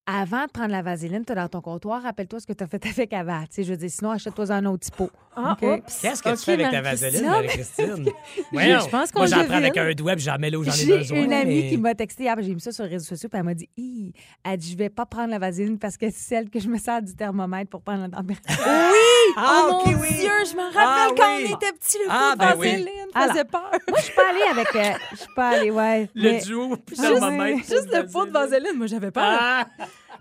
Avant 0.08 0.46
de 0.46 0.52
prendre 0.52 0.72
la 0.72 0.82
vaseline, 0.82 1.24
tu 1.24 1.34
dans 1.36 1.48
ton 1.48 1.62
comptoir, 1.62 2.02
rappelle-toi 2.02 2.40
ce 2.40 2.48
que 2.48 2.54
tu 2.54 2.64
as 2.64 2.68
fait 2.68 2.84
avec 2.86 3.14
avant. 3.14 3.42
Tu 3.44 3.48
sais, 3.52 3.64
je 3.64 3.72
veux 3.72 3.78
dire, 3.78 3.90
sinon, 3.90 4.10
achète-toi 4.12 4.52
un 4.52 4.66
autre 4.66 4.80
petit 4.80 4.92
pot. 4.92 5.10
Ah. 5.36 5.56
Qu'est-ce 5.60 6.22
que 6.24 6.30
tu 6.32 6.38
fais 6.38 6.54
avec 6.54 6.72
ta 6.72 6.82
vaseline, 6.82 7.24
Marie-Christine? 7.26 8.06
Je 8.52 8.90
pense 8.90 9.12
qu'on 9.12 9.20
Moi, 9.20 9.28
j'en 9.28 9.46
prends 9.46 9.54
avec 9.56 9.78
un 9.78 9.94
doigt 9.94 10.16
puis 10.16 10.24
j'en 10.24 10.38
mets 10.40 10.50
là 10.50 10.58
où 10.60 10.64
j'en 10.64 10.72
ai 10.72 10.76
J'ai 10.76 10.98
besoin. 10.98 11.24
une 11.24 11.32
amie 11.34 11.62
mais- 11.64 11.70
qui 11.70 11.78
m'a 11.78 11.94
texté 11.96 12.24
hier, 12.24 12.36
j'ai 12.42 12.54
mis 12.54 12.60
ça 12.60 12.72
sur 12.72 12.84
les 12.84 12.90
réseaux 12.90 13.06
sociaux, 13.06 13.30
puis 13.30 13.38
elle 13.40 13.46
m'a 13.46 13.54
dit 13.54 13.70
Hi, 13.78 14.12
elle 14.44 14.58
dit, 14.58 14.72
Je 14.72 14.78
vais 14.78 14.90
pas 14.90 15.06
prendre 15.06 15.30
la 15.30 15.40
vaseline 15.40 15.78
parce 15.80 15.98
que 15.98 16.10
c'est 16.10 16.18
celle 16.36 16.50
que 16.50 16.60
je 16.60 16.68
me 16.68 16.78
sers 16.80 17.02
du 17.02 17.16
thermomètre 17.16 17.70
pour 17.70 17.82
prendre 17.82 18.02
la 18.02 18.10
température. 18.10 18.66
Ah, 19.38 19.68
oh 19.70 19.74
ok, 19.76 19.86
mon 19.88 20.02
oui. 20.02 20.10
Dieu, 20.20 20.30
je 20.50 20.56
m'en 20.56 20.66
rappelle 20.66 20.82
Ah, 20.86 21.08
quand 21.18 21.36
oui. 21.38 21.48
on 21.52 21.56
était 21.56 21.72
petits, 21.74 21.98
le 22.00 22.06
Ah, 22.10 22.34
ben 22.38 22.56
oui. 22.58 22.70
vaseline 22.72 22.88
Alors, 23.14 23.30
faisait 23.30 23.44
peur. 23.46 23.72
Moi, 23.90 23.98
je 24.00 24.04
suis 24.04 24.14
pas 24.14 24.30
allée 24.30 24.42
avec. 24.60 24.76
euh, 24.76 24.98
je 25.12 25.16
suis 25.18 25.34
pas 25.36 25.48
allée, 25.50 25.72
ouais. 25.72 26.10
Le 26.16 26.32
mais- 26.32 26.42
duo 26.42 26.76
Juste- 26.90 27.02
thermomètre. 27.02 27.58
Juste 27.60 27.94
le 27.94 28.12
pot 28.12 28.26
de 28.26 28.32
vaseline, 28.32 28.76
moi 28.78 28.88
j'avais 28.88 29.12
peur. 29.12 29.24
Ah! 29.26 29.66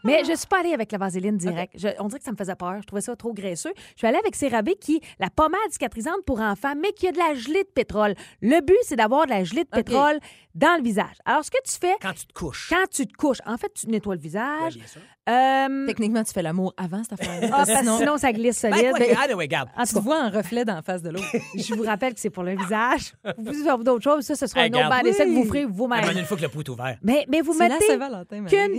Mais 0.04 0.23
je 0.25 0.35
suis 0.37 0.47
pas 0.47 0.61
allée 0.61 0.73
avec 0.73 0.90
la 0.92 0.99
vaseline 0.99 1.37
direct. 1.37 1.75
Je- 1.76 1.88
on 1.99 2.07
dirait 2.09 2.19
que 2.19 2.25
ça 2.25 2.33
me 2.33 2.37
faisait 2.37 2.54
peur. 2.54 2.76
Je 2.80 2.87
trouvais 2.87 3.02
ça 3.02 3.14
trop 3.16 3.33
graisseux. 3.33 3.73
Je 3.76 3.99
suis 3.99 4.07
allée 4.07 4.19
avec 4.19 4.35
CeraVe 4.37 4.75
qui 4.80 4.97
est 4.97 5.00
la 5.19 5.30
pommade 5.30 5.59
cicatrisante 5.71 6.25
pour 6.26 6.40
enfants, 6.40 6.75
mais 6.80 6.92
qui 6.92 7.09
a 7.09 7.12
de 7.12 7.19
la 7.19 7.35
gelée 7.35 7.64
de 7.64 7.69
pétrole. 7.75 8.14
Le 8.40 8.61
but, 8.61 8.76
c'est 8.83 8.97
d'avoir 8.97 9.26
de 9.26 9.30
la 9.30 9.45
gelée 9.45 9.64
de 9.64 9.69
pétrole 9.71 10.19
dans 10.54 10.76
le 10.76 10.83
visage. 10.83 11.16
Alors, 11.25 11.45
ce 11.45 11.50
que 11.50 11.59
tu 11.64 11.76
fais 11.80 11.95
Quand 12.02 12.12
tu 12.12 12.26
te 12.26 12.33
couches. 12.33 12.69
quand 12.71 12.87
tu 12.90 13.07
te 13.07 13.12
couches, 13.16 13.38
en 13.47 13.57
fait, 13.57 13.73
tu 13.73 13.87
nettoies 13.88 14.14
le 14.14 14.21
Ouais, 14.21 14.23
visage. 14.25 14.75
bien 14.75 14.87
sûr. 14.87 15.00
Euh, 15.28 15.87
Techniquement, 15.87 16.25
tu 16.25 16.33
fais 16.33 16.42
l'amour 16.42 16.75
avant 16.76 17.02
cette 17.04 17.12
affaire-là. 17.21 17.49
ah, 17.52 17.64
parce 17.64 17.71
que 17.71 17.97
sinon, 17.99 18.16
ça 18.19 18.33
glisse 18.33 18.62
Ben, 18.62 18.73
solide. 18.75 18.90
quoi, 18.90 18.99
Ben, 18.99 19.16
anyway, 19.19 19.45
regarde. 19.45 19.69
en 19.76 19.85
Tu 19.85 19.95
cas, 19.95 20.00
vois 20.00 20.21
un 20.23 20.30
reflet 20.30 20.64
dans 20.64 20.75
la 20.75 20.83
face 20.83 21.02
de 21.02 21.11
l'autre. 21.11 21.26
je 21.54 21.75
vous 21.75 21.85
rappelle 21.85 22.14
que 22.14 22.21
c'est 22.21 22.30
pour 22.30 22.42
le 22.42 22.57
visage. 22.57 23.12
Vous 23.38 23.45
pouvez 23.45 23.62
faire 23.62 23.78
d'autres 23.78 24.02
choses. 24.02 24.25
Ça, 24.25 24.35
ce 24.35 24.47
sera 24.49 24.66
Hey, 24.66 24.75
un 24.75 24.87
autre 24.88 25.02
d'essai 25.04 25.26
que 25.26 25.30
vous 25.30 25.40
Oui. 25.42 25.47
ferez 25.47 25.64
vous-même. 25.66 26.04
une 26.19 26.25
fois 26.25 26.37
que 26.37 26.42
le 26.42 26.49
pot 26.49 26.61
est 26.62 26.69
ouvert. 26.69 26.99
Mais, 27.02 27.26
mais 27.28 27.42
vous 27.42 27.54
mettez 27.54 27.87
qu'une 27.87 28.00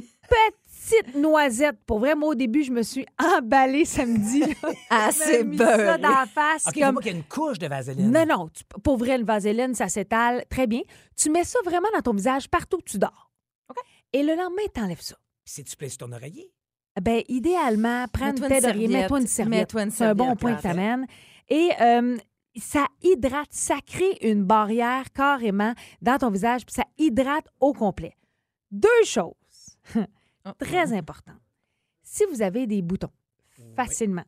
petite 0.01 0.55
noisette. 1.15 1.77
Pour 1.85 1.99
vrai, 1.99 2.15
moi, 2.15 2.29
au 2.29 2.35
début, 2.35 2.63
je 2.63 2.71
me 2.71 2.81
suis 2.83 3.05
emballée 3.19 3.85
samedi. 3.85 4.39
là. 4.39 4.47
Ah, 4.89 5.09
mis 5.43 5.57
ça 5.57 5.97
dans 5.97 6.09
la 6.09 6.25
face. 6.25 6.67
OK, 6.67 6.73
comme... 6.73 6.83
faut 6.87 6.93
pas 6.93 7.01
qu'il 7.01 7.11
y 7.11 7.15
ait 7.15 7.17
une 7.17 7.23
couche 7.23 7.59
de 7.59 7.67
vaseline. 7.67 8.11
Non, 8.11 8.25
non. 8.25 8.49
tu- 8.49 8.63
pour 8.83 8.97
vrai, 8.97 9.17
le 9.17 9.23
vaseline, 9.25 9.73
ça 9.73 9.87
s'étale 9.87 10.43
très 10.49 10.67
bien. 10.67 10.81
Tu 11.15 11.29
mets 11.29 11.43
ça 11.45 11.59
vraiment 11.63 11.87
dans 11.93 12.01
ton 12.01 12.13
visage 12.13 12.49
partout 12.49 12.77
où 12.77 12.81
tu 12.81 12.97
dors. 12.97 13.31
Et 14.13 14.23
le 14.23 14.35
lendemain, 14.35 14.63
t'enlèves 14.73 15.01
ça. 15.01 15.15
Si 15.45 15.63
tu 15.63 15.75
plais 15.77 15.87
sur 15.89 15.99
ton 15.99 16.11
oreiller? 16.11 16.51
Ben, 17.01 17.21
idéalement, 17.29 18.05
prends 18.11 18.31
une 18.31 18.35
tête 18.35 18.63
d'oreiller, 18.63 18.87
serviette. 18.87 18.89
mets-toi 18.89 19.19
une 19.21 19.27
serviette. 19.27 19.59
Mets-toi 19.61 19.83
une 19.83 19.91
C'est 19.91 20.03
un 20.05 20.15
bon 20.15 20.35
point 20.35 20.55
que 20.55 20.61
t'amènes. 20.61 21.05
Et 21.47 21.69
euh, 21.79 22.17
ça 22.57 22.85
hydrate, 23.01 23.47
ça 23.51 23.75
crée 23.85 24.17
une 24.21 24.43
barrière 24.43 25.05
carrément 25.13 25.73
dans 26.01 26.17
ton 26.17 26.29
visage, 26.29 26.65
puis 26.65 26.73
ça 26.75 26.83
hydrate 26.97 27.45
au 27.61 27.71
complet. 27.73 28.17
Deux 28.71 28.89
choses 29.05 29.31
Oh, 30.45 30.51
très 30.57 30.93
importantes. 30.93 31.35
Si 32.03 32.23
vous 32.31 32.41
avez 32.41 32.67
des 32.67 32.81
boutons 32.81 33.11
facilement, 33.75 34.23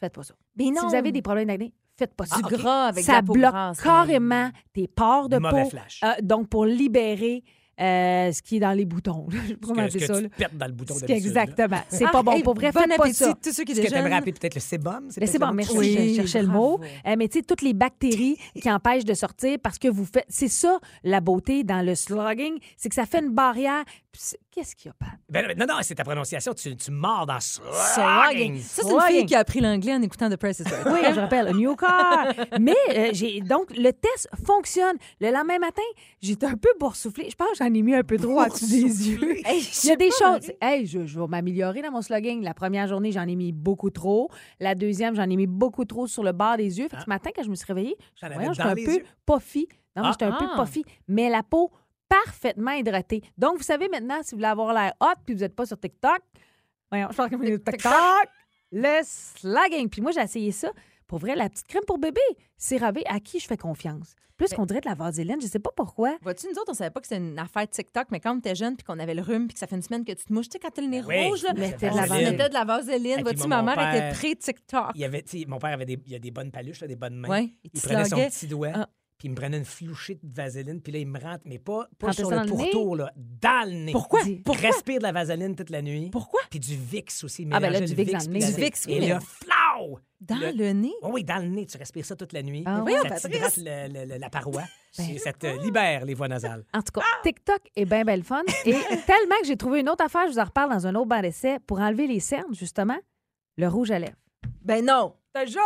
faites 0.00 0.14
pas 0.14 0.22
ça. 0.24 0.34
Mais 0.56 0.70
non. 0.70 0.80
Si 0.80 0.86
vous 0.86 0.94
avez 0.94 1.12
des 1.12 1.22
problèmes 1.22 1.48
d'acné, 1.48 1.72
faites 1.96 2.14
pas 2.14 2.26
ça. 2.26 2.36
du 2.36 2.42
gras 2.42 2.86
avec 2.86 3.02
de 3.04 3.06
ça 3.06 3.14
la 3.14 3.22
peau 3.22 3.32
bloque 3.34 3.50
grasse, 3.52 3.80
carrément 3.80 4.50
tes 4.72 4.88
pores 4.88 5.28
de 5.28 5.38
Mauvais 5.38 5.62
peau. 5.64 5.70
flash. 5.70 6.00
Euh, 6.04 6.12
donc, 6.22 6.48
pour 6.48 6.64
libérer 6.64 7.44
euh, 7.80 8.30
ce 8.32 8.42
qui 8.42 8.56
est 8.56 8.60
dans 8.60 8.72
les 8.72 8.84
boutons. 8.84 9.26
Je 9.30 9.36
vais 9.38 9.44
Ce 9.48 9.54
que, 9.54 9.88
ce 9.90 9.98
que 9.98 10.06
ça. 10.06 10.16
tu 10.18 10.22
là. 10.24 10.28
perds 10.36 10.50
dans 10.54 10.66
le 10.66 10.72
bouton 10.72 10.94
Ce 10.94 11.00
qui- 11.00 11.06
d'habitude, 11.06 11.32
là. 11.34 11.42
Exactement. 11.42 11.80
C'est 11.88 12.04
Ah, 12.06 12.10
pas 12.12 12.22
bon. 12.22 12.40
Pour 12.42 12.54
vrai, 12.54 12.70
bon 12.70 12.80
faites 12.80 12.88
pas 12.96 13.04
appétit, 13.04 13.14
ça. 13.16 13.34
tous 13.42 13.50
ceux 13.52 13.64
qui 13.64 13.74
Ce 13.74 13.80
que 13.80 13.88
déjeunent. 13.88 14.12
appeler 14.12 14.32
peut-être 14.32 14.54
le 14.54 14.60
sébum. 14.60 15.08
Peut-être 15.08 15.32
le 15.32 15.46
mot? 15.46 15.52
merci. 15.52 15.76
Oui, 15.78 16.08
je 16.10 16.14
cherchais 16.16 16.42
le 16.42 16.48
mot. 16.48 16.76
bravo. 16.78 16.92
Euh, 17.06 17.14
mais 17.18 17.28
tu 17.28 17.38
sais, 17.38 17.44
toutes 17.44 17.62
les 17.62 17.72
bactéries 17.72 18.36
qui 18.60 18.70
empêchent 18.70 19.06
de 19.06 19.14
sortir 19.14 19.58
parce 19.62 19.78
que 19.78 19.88
vous 19.88 20.04
faites. 20.04 20.26
C'est 20.28 20.48
ça, 20.48 20.78
la 21.02 21.20
beauté 21.20 21.64
dans 21.64 21.84
le 21.84 21.94
slugging, 21.94 22.58
c'est 22.76 22.90
que 22.90 22.94
ça 22.94 23.06
fait 23.06 23.20
une 23.20 23.30
barrière. 23.32 23.84
Qu'est-ce 24.50 24.76
qu'il 24.76 24.88
y 24.88 24.90
a 24.90 24.94
pas? 24.94 25.12
Ben, 25.30 25.56
non, 25.56 25.64
non, 25.66 25.74
c'est 25.80 25.94
ta 25.94 26.04
prononciation. 26.04 26.52
Tu, 26.52 26.76
tu 26.76 26.90
mords 26.90 27.24
dans 27.24 27.40
slugging. 27.40 28.58
Ça, 28.60 28.82
c'est 28.82 28.92
une 28.92 29.00
fille 29.00 29.26
qui 29.26 29.34
a 29.34 29.38
appris 29.38 29.60
l'anglais 29.60 29.94
en 29.94 30.02
écoutant 30.02 30.28
The 30.28 30.36
Price 30.36 30.60
is 30.60 30.64
Right. 30.64 30.86
Oui, 30.92 31.00
je 31.14 31.20
rappelle, 31.20 31.54
new 31.56 31.74
car. 31.76 32.26
Mais 32.60 32.74
euh, 32.90 33.10
j'ai 33.12 33.40
donc 33.40 33.70
le 33.76 33.90
test 33.92 34.28
fonctionne. 34.46 34.96
Le 35.20 35.30
lendemain 35.30 35.58
matin, 35.58 35.82
j'étais 36.20 36.46
un 36.46 36.56
peu 36.56 36.68
boursouflée. 36.78 37.30
Je 37.30 37.36
pense 37.36 37.48
que 37.52 37.56
j'en 37.64 37.72
ai 37.72 37.82
mis 37.82 37.94
un 37.94 38.02
peu 38.02 38.18
trop 38.18 38.40
en 38.40 38.46
dessous 38.48 38.66
des 38.66 38.80
yeux. 39.10 39.38
Il 39.48 39.88
y 39.88 39.90
a 39.92 39.96
des 39.96 40.10
choses. 40.10 40.52
Hey, 40.60 40.86
je, 40.86 41.06
je 41.06 41.18
vais 41.18 41.26
m'améliorer 41.26 41.80
dans 41.80 41.90
mon 41.90 42.02
slugging. 42.02 42.42
La 42.42 42.54
première 42.54 42.86
journée, 42.88 43.12
j'en 43.12 43.26
ai 43.26 43.34
mis 43.36 43.52
beaucoup 43.52 43.90
trop. 43.90 44.30
La 44.60 44.74
deuxième, 44.74 45.14
j'en 45.16 45.28
ai 45.30 45.36
mis 45.36 45.46
beaucoup 45.46 45.84
trop 45.86 46.06
sur 46.06 46.22
le 46.22 46.32
bas 46.32 46.56
des 46.58 46.78
yeux. 46.78 46.88
Fait 46.88 46.96
que 46.96 47.02
ce 47.04 47.08
matin, 47.08 47.30
quand 47.34 47.42
je 47.44 47.50
me 47.50 47.54
suis 47.54 47.66
réveillée, 47.66 47.96
je 48.14 48.26
suis 48.26 48.34
j'étais 48.54 48.62
un 48.62 48.74
peu 48.74 48.80
yeux? 48.96 49.04
puffy. 49.26 49.68
Non, 49.96 50.02
Ah. 50.06 50.10
j'étais 50.12 50.24
un 50.24 50.32
peu 50.38 50.46
Ah. 50.54 50.62
puffy. 50.62 50.84
Mais 51.08 51.28
la 51.30 51.42
peau 51.42 51.70
parfaitement 52.24 52.72
hydratée. 52.72 53.22
Donc, 53.38 53.56
vous 53.58 53.62
savez 53.62 53.88
maintenant, 53.88 54.22
si 54.22 54.32
vous 54.32 54.38
voulez 54.38 54.48
avoir 54.48 54.72
l'air 54.74 54.92
hot 55.00 55.14
puis 55.24 55.34
vous 55.34 55.40
n'êtes 55.40 55.54
pas 55.54 55.66
sur 55.66 55.78
TikTok, 55.78 56.20
voyons, 56.90 57.08
je 57.10 57.16
parle 57.16 57.30
comme 57.30 57.42
une 57.44 57.58
TikTok, 57.58 57.92
le 58.72 59.00
slugging. 59.02 59.88
Puis 59.88 60.00
moi, 60.02 60.12
j'ai 60.12 60.20
essayé 60.20 60.52
ça. 60.52 60.70
Pour 61.06 61.18
vrai, 61.18 61.34
la 61.36 61.48
petite 61.48 61.66
crème 61.66 61.84
pour 61.86 61.98
bébé, 61.98 62.20
CeraVe, 62.56 63.00
à 63.06 63.20
qui 63.20 63.38
je 63.38 63.46
fais 63.46 63.56
confiance? 63.56 64.14
Plus 64.38 64.48
qu'on 64.54 64.64
dirait 64.66 64.80
de 64.80 64.88
la 64.88 64.94
vaseline, 64.94 65.40
je 65.40 65.46
sais 65.46 65.58
pas 65.60 65.70
pourquoi. 65.76 66.16
Vois-tu, 66.22 66.46
nous 66.48 66.54
autres, 66.54 66.70
on 66.70 66.74
savait 66.74 66.90
pas 66.90 67.00
que 67.00 67.06
c'était 67.06 67.20
une 67.22 67.38
affaire 67.38 67.68
TikTok, 67.68 68.06
mais 68.10 68.18
quand 68.18 68.34
on 68.34 68.38
était 68.38 68.54
jeune 68.56 68.74
puis 68.76 68.82
qu'on 68.84 68.98
avait 68.98 69.14
le 69.14 69.22
rhume 69.22 69.46
puis 69.46 69.52
que 69.54 69.60
ça 69.60 69.66
fait 69.68 69.76
une 69.76 69.82
semaine 69.82 70.04
que 70.04 70.12
tu 70.12 70.24
te 70.24 70.32
mouches, 70.32 70.48
tu 70.48 70.52
sais, 70.54 70.58
quand 70.58 70.70
t'as 70.70 70.82
le 70.82 70.88
nez 70.88 71.02
Oui, 71.06 71.28
rouge, 71.28 71.42
là, 71.44 71.52
de 71.52 71.62
c'est 71.62 71.82
la 71.82 71.92
on 71.92 71.96
vaseline. 71.96 72.30
mettait 72.30 72.48
de 72.48 72.54
la 72.54 72.64
vaseline. 72.64 73.22
Vois-tu, 73.22 73.46
ma 73.46 73.58
mon 73.58 73.66
mère 73.66 73.74
père- 73.76 73.94
était 73.94 74.10
pré-TikTok. 74.18 74.90
Il, 74.94 75.00
y 75.02 75.04
avait, 75.04 75.22
tu 75.22 75.38
sais, 75.40 75.44
mon 75.46 75.58
père 75.58 75.70
avait 75.74 75.84
des, 75.84 75.98
il 76.06 76.12
y 76.12 76.16
a 76.16 76.18
des 76.18 76.30
bonnes 76.32 76.50
paluches, 76.50 76.80
là, 76.80 76.88
des 76.88 76.96
bonnes 76.96 77.14
mains. 77.16 77.28
Ouais, 77.28 77.50
il 77.62 77.70
il 77.74 77.80
prenait 77.80 78.04
son 78.06 78.16
petit 78.16 78.46
doigt, 78.48 78.72
Ah. 78.74 78.88
Puis 79.22 79.28
il 79.28 79.30
me 79.30 79.36
prenait 79.36 79.58
une 79.58 79.64
flouchée 79.64 80.18
de 80.20 80.34
vaseline, 80.34 80.80
puis 80.80 80.92
là, 80.92 80.98
il 80.98 81.06
me 81.06 81.16
rentre, 81.20 81.42
mais 81.44 81.60
pas, 81.60 81.86
pas 81.96 82.12
sur 82.12 82.28
ça 82.28 82.38
le 82.38 82.42
le 82.42 82.48
pourtour, 82.48 82.96
là, 82.96 83.12
dans 83.16 83.68
le 83.68 83.84
nez. 83.84 83.92
Pourquoi? 83.92 84.24
Dis- 84.24 84.42
Pourquoi? 84.44 84.68
Respire 84.70 84.98
de 84.98 85.04
la 85.04 85.12
vaseline 85.12 85.54
toute 85.54 85.70
la 85.70 85.80
nuit. 85.80 86.10
Pourquoi? 86.10 86.40
Puis 86.50 86.58
du 86.58 86.74
Vicks 86.74 87.12
aussi. 87.22 87.46
Ah, 87.52 87.60
ben 87.60 87.70
là, 87.70 87.78
du 87.80 87.94
le 87.94 88.02
Vicks 88.02 88.12
le 88.26 88.32
Du 88.40 88.60
Vicks, 88.60 88.76
oui, 88.88 88.92
Et 88.94 88.98
mais- 89.00 89.08
là, 89.10 89.20
flau! 89.20 90.00
Dans 90.20 90.34
Le- 90.38 90.50
le 90.50 90.72
nez? 90.72 90.92
Oui, 91.02 91.10
oui, 91.12 91.24
dans 91.24 91.36
le 91.38 91.46
nez, 91.48 91.66
tu 91.66 91.78
respires 91.78 92.04
ça 92.04 92.16
toute 92.16 92.32
la 92.32 92.42
nuit. 92.42 92.64
Ah, 92.66 92.76
ça 92.78 92.80
voyons, 92.82 93.02
t'hydrate 93.02 93.56
le- 93.58 93.92
le- 93.92 94.12
le- 94.14 94.18
la 94.18 94.28
paroi. 94.28 94.62
Ben. 94.98 95.18
Ça 95.18 95.32
te 95.32 95.46
libère 95.62 96.04
les 96.04 96.14
voies 96.14 96.26
nasales. 96.28 96.64
En 96.74 96.82
tout 96.82 96.92
cas, 96.92 97.06
TikTok 97.22 97.60
est 97.76 97.84
bien 97.84 98.04
belle 98.04 98.24
fun. 98.24 98.42
Et 98.66 98.72
tellement 98.72 99.38
que 99.40 99.46
j'ai 99.46 99.56
trouvé 99.56 99.80
une 99.80 99.88
autre 99.88 100.04
affaire, 100.04 100.26
je 100.26 100.32
vous 100.32 100.38
en 100.40 100.44
reparle 100.44 100.70
dans 100.70 100.86
un 100.86 100.94
autre 100.96 101.06
banc 101.06 101.20
d'essai, 101.22 101.58
pour 101.66 101.78
enlever 101.80 102.06
les 102.08 102.18
cernes, 102.20 102.52
justement, 102.54 102.98
le 103.56 103.68
rouge 103.68 103.90
à 103.92 103.98
lèvres. 104.00 104.16
Ben 104.62 104.84
non. 104.84 105.14
T'as 105.32 105.46
jeu! 105.46 105.58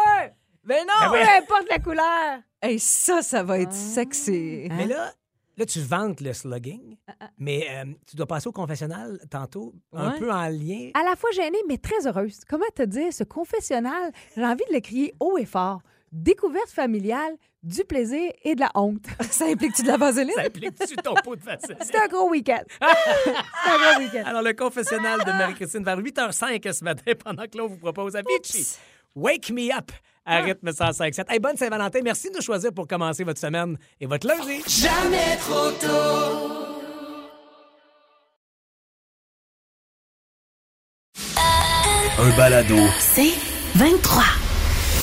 Ben 0.67 0.79
Ben 0.79 0.87
non. 0.87 1.13
oui. 1.13 1.19
Peu 1.23 1.31
importe 1.45 1.69
la 1.71 1.79
couleur! 1.79 2.41
Hey, 2.61 2.79
ça, 2.79 3.23
ça 3.23 3.43
va 3.43 3.61
être 3.61 3.73
sexy. 3.73 4.67
Hein? 4.71 4.75
Mais 4.77 4.87
là, 4.87 5.13
là, 5.57 5.67
tu 5.67 5.81
vantes 5.81 6.21
le 6.21 6.33
slugging, 6.33 6.97
Ah, 7.07 7.29
mais 7.39 7.67
euh, 7.71 7.85
tu 8.09 8.17
dois 8.17 8.27
passer 8.27 8.49
au 8.49 8.53
confessionnal 8.53 9.21
tantôt, 9.31 9.73
un 9.93 10.11
Ouais. 10.13 10.19
peu 10.19 10.31
en 10.33 10.49
lien. 10.49 10.91
À 10.95 11.05
la 11.09 11.15
fois 11.17 11.31
gênée, 11.33 11.59
mais 11.69 11.79
très 11.79 12.07
heureuse. 12.07 12.41
Comment 12.49 12.65
te 12.75 12.83
dire, 12.83 13.13
ce 13.13 13.23
confessionnal, 13.25 14.11
j'ai 14.37 14.45
envie 14.45 14.65
de 14.69 14.75
le 14.75 14.81
crier 14.81 15.15
haut 15.21 15.39
et 15.39 15.45
fort. 15.47 15.81
Découverte 16.13 16.71
familiale, 16.71 17.37
du 17.63 17.85
plaisir 17.85 18.31
et 18.43 18.55
de 18.55 18.61
la 18.61 18.71
honte. 18.75 19.05
Ça 19.31 19.47
implique-tu 19.47 19.83
de 19.83 19.89
la 19.89 19.97
vaseline? 19.99 20.33
Ça 20.35 20.43
implique-tu 20.47 20.97
ton 20.97 21.15
pot 21.15 21.37
de 21.37 21.43
vaseline? 21.43 21.77
C'est 21.83 21.97
un 21.97 22.07
gros 22.09 22.31
week-end. 22.31 22.63
C'est 23.25 23.71
un 23.71 23.93
gros 23.93 24.01
week-end. 24.03 24.23
Alors, 24.25 24.43
le 24.43 24.53
confessionnal 24.55 25.21
de 25.25 25.31
Marie-Christine 25.31 25.85
vers 25.85 25.99
8h05 26.01 26.73
ce 26.73 26.85
matin, 26.85 27.13
pendant 27.23 27.45
que 27.45 27.57
l'on 27.59 27.67
vous 27.69 27.77
propose 27.79 28.17
Avicii. 28.17 28.79
Wake 29.15 29.51
me 29.51 29.73
up 29.77 29.91
à 30.27 30.41
rythme 30.41 30.71
105.7. 30.71 31.25
Hey, 31.29 31.39
bonne 31.39 31.57
Saint-Valentin. 31.57 32.01
Merci 32.03 32.31
de 32.31 32.37
nous 32.37 32.43
choisir 32.43 32.73
pour 32.73 32.87
commencer 32.87 33.25
votre 33.25 33.41
semaine 33.41 33.79
et 34.01 34.07
votre 34.07 34.27
lundi. 34.27 34.63
Un 42.19 42.37
balado. 42.37 42.77
C'est 42.99 43.35
23. 43.77 44.23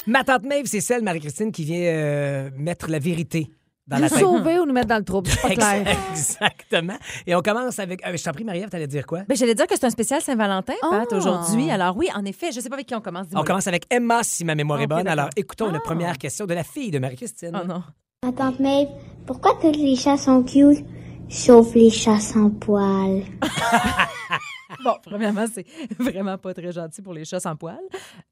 Ma 0.08 0.24
tante 0.24 0.44
Maeve, 0.44 0.66
c'est 0.66 0.82
celle, 0.82 1.04
Marie-Christine, 1.04 1.52
qui 1.52 1.64
vient 1.64 1.80
euh, 1.80 2.50
mettre 2.58 2.90
la 2.90 3.00
vérité 3.00 3.50
dans 3.88 3.98
la 3.98 4.04
Nous 4.04 4.10
tête. 4.10 4.20
sauver 4.20 4.60
ou 4.60 4.66
nous 4.66 4.74
mettre 4.74 4.88
dans 4.88 4.98
le 4.98 5.04
trouble, 5.04 5.30
c'est 5.30 5.42
pas 5.42 5.50
clair. 5.50 5.98
Exactement. 6.12 6.98
Et 7.28 7.36
on 7.36 7.42
commence 7.42 7.80
avec. 7.80 8.06
euh, 8.08 8.16
je 8.16 8.24
t'en 8.24 8.32
prie, 8.32 8.44
Marie-Ève, 8.46 8.70
t'allais 8.70 8.88
dire 8.88 9.06
quoi? 9.06 9.24
Ben, 9.28 9.36
j'allais 9.36 9.56
dire 9.56 9.68
que 9.68 9.76
c'est 9.76 9.86
un 9.86 9.90
spécial 9.90 10.22
Saint-Valentin, 10.22 10.74
Pat, 10.90 11.08
Ah. 11.12 11.16
aujourd'hui. 11.16 11.70
Alors 11.70 11.98
oui, 11.98 12.08
en 12.16 12.24
effet, 12.26 12.52
je 12.54 12.60
sais 12.62 12.70
pas 12.70 12.76
avec 12.76 12.88
qui 12.88 12.96
on 12.96 13.02
commence. 13.02 13.28
dis-moi 13.28 13.42
On 13.42 13.46
commence 13.46 13.68
avec 13.68 13.86
Emma, 13.90 14.24
si 14.24 14.46
ma 14.46 14.56
mémoire 14.56 14.80
est 14.80 14.84
Ok, 14.84 14.90
bonne. 14.90 14.98
d'accord. 15.04 15.12
Alors, 15.20 15.30
écoutons 15.36 15.70
la 15.72 15.78
Ah. 15.80 15.82
première 15.84 16.18
question 16.18 16.46
de 16.46 16.54
la 16.54 16.64
fille 16.64 16.92
de 16.92 17.00
Marie-Christine. 17.00 17.52
Oh 17.62 17.68
non. 17.68 17.84
Ma 18.24 18.32
tante 18.32 18.60
Maeve, 18.62 18.88
pourquoi 19.28 19.58
toutes 19.62 19.76
les 19.76 19.96
chats 19.98 20.16
sont 20.18 20.44
cute, 20.44 20.86
sauf 21.30 21.76
les 21.76 21.90
chats 21.90 22.20
sans 22.22 22.50
poils? 22.52 23.24
Bon, 24.84 24.96
premièrement, 25.04 25.46
c'est 25.52 25.66
vraiment 26.00 26.38
pas 26.38 26.54
très 26.54 26.72
gentil 26.72 27.02
pour 27.02 27.14
les 27.14 27.26
chats 27.26 27.40
sans 27.40 27.56
poils. 27.56 27.78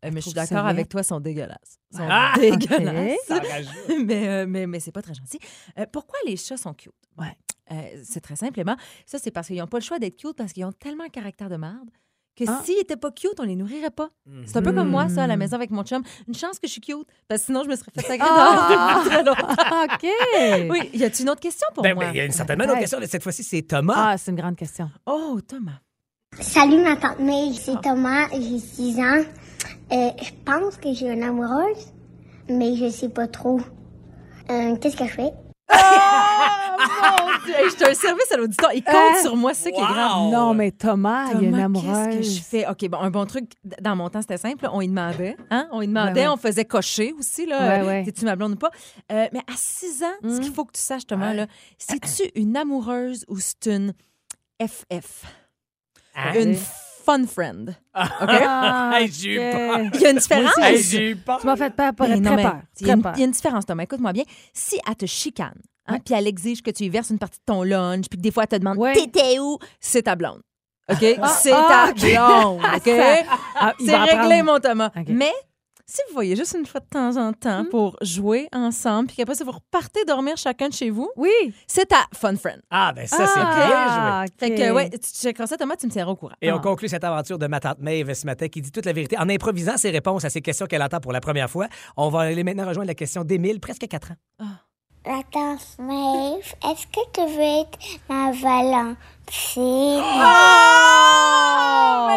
Euh, 0.05 0.09
mais 0.13 0.21
je 0.21 0.21
suis 0.21 0.33
d'accord 0.33 0.65
avec 0.65 0.89
toi, 0.89 1.01
ils 1.01 1.05
sont 1.05 1.19
dégueulasses. 1.19 1.79
Ils 1.91 1.97
sont 1.97 2.07
Ah! 2.09 2.33
dégueulasses. 2.39 3.17
Mais 4.05 4.27
euh, 4.27 4.45
mais, 4.47 4.67
mais 4.67 4.79
c'est 4.79 4.91
pas 4.91 5.01
très 5.01 5.13
gentil. 5.13 5.39
Euh, 5.79 5.85
pourquoi 5.91 6.17
les 6.25 6.37
chats 6.37 6.57
sont 6.57 6.73
cute? 6.73 6.91
Ouais. 7.17 7.35
Euh, 7.71 8.01
c'est 8.03 8.21
très 8.21 8.35
simplement. 8.35 8.75
Ça, 9.05 9.17
c'est 9.21 9.31
parce 9.31 9.47
qu'ils 9.47 9.57
n'ont 9.57 9.67
pas 9.67 9.77
le 9.77 9.83
choix 9.83 9.99
d'être 9.99 10.17
cute 10.17 10.35
parce 10.35 10.51
qu'ils 10.53 10.65
ont 10.65 10.71
tellement 10.73 11.05
un 11.05 11.09
caractère 11.09 11.49
de 11.49 11.55
merde 11.57 11.89
que 12.35 12.45
Ah. 12.47 12.61
s'ils 12.65 12.77
n'étaient 12.77 12.95
pas 12.97 13.11
cute, 13.11 13.39
on 13.39 13.43
les 13.43 13.55
nourrirait 13.57 13.91
pas. 13.91 14.09
C'est 14.45 14.57
un 14.57 14.61
peu 14.61 14.71
comme 14.71 14.89
moi, 14.89 15.09
ça, 15.09 15.23
à 15.23 15.27
la 15.27 15.35
maison 15.37 15.55
avec 15.57 15.69
mon 15.69 15.83
chum. 15.83 16.01
Une 16.27 16.33
chance 16.33 16.59
que 16.59 16.67
je 16.67 16.71
suis 16.71 16.81
cute, 16.81 17.05
parce 17.27 17.41
que 17.41 17.45
sinon, 17.47 17.63
je 17.63 17.69
me 17.69 17.75
serais 17.75 17.91
fait 17.93 18.01
sacrer 18.01 18.19
Ah! 18.29 19.03
longtemps. 19.25 19.83
OK. 19.93 20.69
Oui, 20.71 20.89
y 20.93 21.03
a-tu 21.03 21.23
une 21.23 21.29
autre 21.29 21.41
question 21.41 21.67
pour 21.73 21.83
Ben, 21.83 21.93
moi? 21.93 22.05
ben, 22.05 22.11
il 22.13 22.17
y 22.17 22.21
a 22.21 22.25
une 22.25 22.31
certainement 22.31 22.63
une 22.63 22.71
autre 22.71 22.79
question. 22.79 22.99
Cette 23.05 23.21
fois-ci, 23.23 23.43
c'est 23.43 23.61
Thomas. 23.63 23.93
Ah, 23.95 24.17
c'est 24.17 24.31
une 24.31 24.37
grande 24.37 24.55
question. 24.55 24.89
Oh, 25.05 25.39
Thomas. 25.45 25.79
Salut 26.39 26.81
ma 26.81 26.95
tante 26.95 27.19
Maeve, 27.19 27.53
c'est 27.53 27.79
Thomas, 27.81 28.27
j'ai 28.31 28.57
6 28.57 28.97
ans. 28.99 29.21
Euh, 29.91 30.09
je 30.21 30.31
pense 30.45 30.77
que 30.77 30.93
j'ai 30.93 31.11
une 31.11 31.23
amoureuse, 31.23 31.91
mais 32.49 32.77
je 32.77 32.89
sais 32.89 33.09
pas 33.09 33.27
trop. 33.27 33.59
Euh, 34.49 34.75
Qu'est-ce 34.77 34.95
que 34.95 35.05
je 35.05 35.11
fais? 35.11 35.31
Hey, 37.53 37.69
je 37.69 37.75
t'ai 37.75 37.89
un 37.89 37.93
service 37.93 38.31
à 38.31 38.37
l'auditoire. 38.37 38.73
Il 38.73 38.81
compte 38.81 38.95
Hein? 38.95 39.21
sur 39.21 39.35
moi, 39.35 39.53
c'est 39.53 39.65
ça 39.65 39.71
qui 39.71 39.81
est 39.81 39.85
grave. 39.85 40.11
Wow! 40.21 40.31
Non, 40.31 40.53
mais 40.53 40.71
Thomas, 40.71 41.31
il 41.33 41.41
y 41.41 41.45
a 41.45 41.49
une 41.49 41.51
Thomas, 41.51 41.65
amoureuse. 41.65 42.07
Qu'est-ce 42.15 42.17
que 42.17 42.23
je 42.23 42.41
fais? 42.41 42.67
OK, 42.69 42.87
bon, 42.89 42.99
un 42.99 43.11
bon 43.11 43.25
truc, 43.25 43.51
d- 43.65 43.75
dans 43.81 43.95
mon 43.97 44.09
temps, 44.09 44.21
c'était 44.21 44.37
simple. 44.37 44.67
On 44.71 44.79
y 44.79 44.87
demandait. 44.87 45.35
Hein? 45.49 45.67
On 45.73 45.81
y 45.81 45.87
demandait, 45.87 46.21
Ouais, 46.21 46.27
ouais. 46.27 46.33
on 46.33 46.37
faisait 46.37 46.65
cocher 46.65 47.13
aussi. 47.19 47.45
Là, 47.45 47.59
Ouais, 47.59 47.83
euh, 47.83 47.87
ouais. 47.87 48.03
T'es-tu 48.05 48.23
ma 48.23 48.37
blonde 48.37 48.53
ou 48.53 48.57
pas? 48.57 48.71
Euh, 49.11 49.27
mais 49.33 49.39
à 49.39 49.53
6 49.57 50.01
ans, 50.03 50.29
ce 50.29 50.39
qu'il 50.39 50.53
faut 50.53 50.63
que 50.63 50.71
tu 50.71 50.81
saches, 50.81 51.05
Thomas, 51.05 51.33
là, 51.33 51.47
c'est-tu 51.77 52.31
une 52.35 52.55
amoureuse 52.55 53.25
ou 53.27 53.37
c'est 53.39 53.67
une 53.67 53.93
FF? 54.61 55.25
Hein? 56.15 56.33
Une 56.35 56.55
fun 56.55 57.25
friend. 57.25 57.69
OK? 57.95 58.29
Ah, 58.29 58.91
Hey, 58.93 59.11
j'ai 59.11 59.33
eu 59.33 59.39
ok. 59.39 59.51
peur. 59.51 59.79
Il 59.95 60.01
y 60.01 60.05
a 60.05 60.09
une 60.11 60.17
différence. 60.17 60.57
Hey, 60.59 60.81
j'ai 60.83 61.09
eu 61.11 61.15
peur. 61.15 61.39
Tu 61.39 61.45
m'as 61.47 61.55
fait 61.55 61.75
peur, 61.75 61.93
peur, 61.93 62.07
Ben 62.07 62.21
très 62.21 62.29
non, 62.29 62.35
mais 62.35 62.43
peur. 62.43 62.59
Il 62.79 62.87
y, 62.87 62.91
a 62.91 62.93
une- 62.93 63.03
il 63.15 63.19
y 63.19 63.23
a 63.23 63.25
une 63.25 63.31
différence, 63.31 63.65
Thomas. 63.65 63.83
Écoute-moi 63.83 64.13
bien. 64.13 64.23
Si 64.53 64.79
elle 64.87 64.95
te 64.95 65.05
chicane, 65.05 65.59
hein, 65.87 65.97
puis 66.03 66.13
elle 66.13 66.27
exige 66.27 66.61
que 66.61 66.71
tu 66.71 66.83
lui 66.83 66.89
verses 66.89 67.09
une 67.09 67.19
partie 67.19 67.39
de 67.39 67.43
ton 67.45 67.63
lunch, 67.63 68.05
puis 68.09 68.17
que 68.17 68.23
des 68.23 68.31
fois, 68.31 68.43
elle 68.43 68.49
te 68.49 68.55
demande 68.57 68.77
Ouais. 68.77 68.93
T'étais 68.93 69.39
où? 69.39 69.57
C'est 69.79 70.03
ta 70.03 70.15
blonde. 70.15 70.41
OK? 70.89 70.97
c'est 70.99 71.51
ah, 71.53 71.69
ta 71.69 71.89
ok. 71.91 71.99
blonde. 71.99 72.61
OK? 72.75 72.89
Ah, 73.55 73.73
c'est 73.79 73.95
réglé, 73.95 74.11
apprendre. 74.19 74.43
mon 74.45 74.59
Thomas. 74.59 74.91
OK. 74.95 75.05
Mais 75.09 75.31
si 75.91 76.01
vous 76.07 76.13
voyez 76.13 76.35
juste 76.35 76.55
une 76.57 76.65
fois 76.65 76.79
de 76.79 76.85
temps 76.85 77.17
en 77.17 77.33
temps 77.33 77.65
pour 77.69 77.97
jouer 78.01 78.47
ensemble, 78.53 79.07
puis 79.07 79.17
qu'après, 79.17 79.35
ça, 79.35 79.43
vous 79.43 79.51
repartez 79.51 80.05
dormir 80.05 80.37
chacun 80.37 80.69
de 80.69 80.73
chez 80.73 80.89
vous, 80.89 81.09
Oui. 81.17 81.29
c'est 81.67 81.87
ta 81.87 82.05
fun 82.13 82.35
friend. 82.37 82.61
Ah, 82.71 82.93
ben 82.95 83.05
ça, 83.05 83.27
c'est 83.27 83.39
bien 83.39 83.51
joué. 83.55 83.73
Ah, 83.75 84.23
ok. 84.25 84.33
Fait 84.39 84.55
que, 84.55 84.71
ouais, 84.71 84.89
tu 84.89 84.99
checkeras 85.11 85.47
ça, 85.47 85.57
Thomas, 85.57 85.75
tu 85.75 85.87
me 85.87 85.91
tiendras 85.91 86.13
au 86.13 86.15
courant. 86.15 86.35
Et 86.41 86.51
on 86.51 86.57
Ah. 86.57 86.59
conclut 86.59 86.87
cette 86.87 87.03
aventure 87.03 87.37
de 87.37 87.47
ma 87.47 87.59
tante 87.59 87.79
Maeve 87.79 88.13
ce 88.13 88.25
matin 88.25 88.47
qui 88.47 88.61
dit 88.61 88.71
toute 88.71 88.85
la 88.85 88.93
vérité 88.93 89.17
en 89.17 89.27
improvisant 89.29 89.75
ses 89.77 89.89
réponses 89.89 90.23
à 90.25 90.29
ces 90.29 90.41
questions 90.41 90.65
qu'elle 90.65 90.81
entend 90.83 90.99
pour 91.01 91.11
la 91.11 91.19
première 91.21 91.49
fois. 91.49 91.67
On 91.97 92.09
va 92.09 92.21
aller 92.21 92.43
maintenant 92.43 92.67
rejoindre 92.67 92.87
la 92.87 92.95
question 92.95 93.23
d'Émile, 93.23 93.59
presque 93.59 93.87
4 93.87 94.11
ans. 94.11 94.45
La 95.05 95.21
tante 95.31 95.77
Maeve, 95.79 96.53
est-ce 96.63 96.85
que 96.87 97.01
tu 97.11 97.21
veux 97.35 97.61
être 97.61 97.79
ma 98.07 98.31
Valentine? 98.31 100.03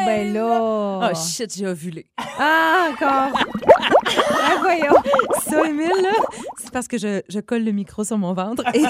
Ah, 0.00 0.04
ben 0.06 0.32
là. 0.32 1.10
Oh 1.12 1.14
shit, 1.16 1.54
j'ai 1.56 1.66
ovulé. 1.66 2.06
Ah, 2.38 2.88
encore. 2.92 3.40
ah, 4.42 4.56
voyons. 4.60 4.94
Ça, 5.44 5.66
Émile, 5.66 5.88
là, 6.02 6.10
c'est 6.58 6.70
parce 6.72 6.88
que 6.88 6.98
je, 6.98 7.20
je 7.28 7.40
colle 7.40 7.64
le 7.64 7.72
micro 7.72 8.04
sur 8.04 8.18
mon 8.18 8.32
ventre. 8.32 8.62
Et, 8.74 8.82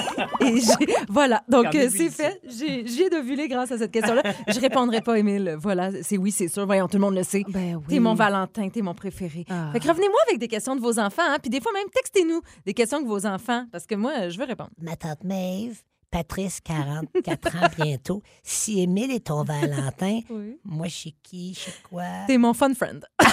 et 0.45 0.59
j'ai- 0.61 0.93
voilà. 1.09 1.43
Donc, 1.49 1.73
euh, 1.75 1.89
c'est 1.91 2.09
fait. 2.09 2.39
J'ai 2.47 2.87
j'ai 2.87 3.09
d'ovuler 3.09 3.47
grâce 3.47 3.71
à 3.71 3.77
cette 3.77 3.91
question-là. 3.91 4.23
Je 4.47 4.59
répondrai 4.59 5.01
pas, 5.01 5.17
Émile. 5.19 5.55
Voilà, 5.59 5.91
c'est 6.01 6.17
oui, 6.17 6.31
c'est 6.31 6.47
sûr. 6.47 6.65
Voyons, 6.65 6.87
tout 6.87 6.97
le 6.97 7.01
monde 7.01 7.15
le 7.15 7.23
sait. 7.23 7.43
Ben 7.47 7.75
oui. 7.75 7.83
T'es 7.89 7.99
mon 7.99 8.13
Valentin, 8.15 8.69
t'es 8.69 8.81
mon 8.81 8.93
préféré. 8.93 9.45
Ah. 9.49 9.69
Fait 9.73 9.79
que 9.79 9.87
revenez-moi 9.87 10.17
avec 10.27 10.39
des 10.39 10.47
questions 10.47 10.75
de 10.75 10.81
vos 10.81 10.99
enfants, 10.99 11.23
hein, 11.25 11.37
puis 11.41 11.49
des 11.49 11.61
fois 11.61 11.71
même 11.73 11.87
textez-nous 11.93 12.41
des 12.65 12.73
questions 12.73 13.01
de 13.01 13.07
vos 13.07 13.25
enfants, 13.25 13.65
parce 13.71 13.85
que 13.85 13.95
moi, 13.95 14.29
je 14.29 14.37
veux 14.37 14.45
répondre. 14.45 14.69
ma 14.81 14.95
tante 14.95 15.23
Maeve, 15.23 15.81
Patrice, 16.15 16.61
44 16.63 17.55
ans 17.57 17.67
bientôt. 17.83 18.21
Si 18.41 18.81
Émile 18.81 19.11
est 19.11 19.25
ton 19.25 19.43
Valentin, 19.43 20.21
Oui. 20.29 20.57
moi, 20.63 20.87
je 20.87 20.93
suis 20.93 21.15
qui, 21.21 21.53
je 21.53 21.59
suis 21.59 21.73
quoi? 21.89 22.03
T'es 22.25 22.37
mon 22.37 22.53
fun 22.53 22.73
friend. 22.73 23.03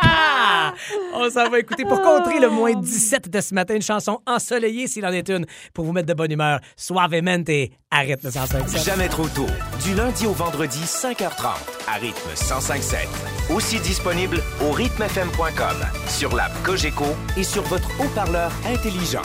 Ah! 0.00 0.72
On 1.14 1.28
s'en 1.30 1.48
va 1.50 1.58
écouter 1.58 1.84
pour 1.84 2.00
contrer 2.02 2.38
le 2.40 2.48
moins 2.50 2.74
17 2.74 3.28
de 3.28 3.40
ce 3.40 3.54
matin, 3.54 3.74
une 3.74 3.82
chanson 3.82 4.20
ensoleillée 4.26 4.86
s'il 4.86 5.04
en 5.06 5.12
est 5.12 5.28
une, 5.28 5.44
pour 5.74 5.84
vous 5.84 5.92
mettre 5.92 6.06
de 6.06 6.14
bonne 6.14 6.30
humeur. 6.30 6.60
Suavemente, 6.76 7.48
arrête 7.90 8.22
le 8.22 8.30
105 8.30 8.68
Jamais 8.84 9.08
trop 9.08 9.26
tôt. 9.28 9.46
Du 9.84 9.94
lundi 9.94 10.26
au 10.26 10.32
vendredi, 10.32 10.80
5h30, 10.80 11.56
à 11.88 11.94
rythme 11.94 12.30
105.7. 12.34 13.52
Aussi 13.54 13.80
disponible 13.80 14.40
au 14.62 14.70
rythmefm.com, 14.72 15.76
sur 16.08 16.34
l'app 16.36 16.52
Cogeco 16.62 17.06
et 17.36 17.44
sur 17.44 17.62
votre 17.64 17.88
haut-parleur 18.00 18.52
intelligent. 18.66 19.22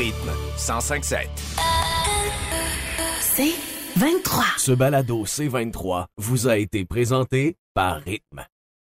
Rythme 0.00 0.30
105.7. 0.56 1.28
C'est 3.20 3.52
23. 3.98 4.44
Ce 4.56 4.72
balado 4.72 5.26
C23 5.26 6.06
vous 6.16 6.48
a 6.48 6.56
été 6.56 6.86
présenté 6.86 7.58
par 7.74 8.00
Rythme. 8.00 8.46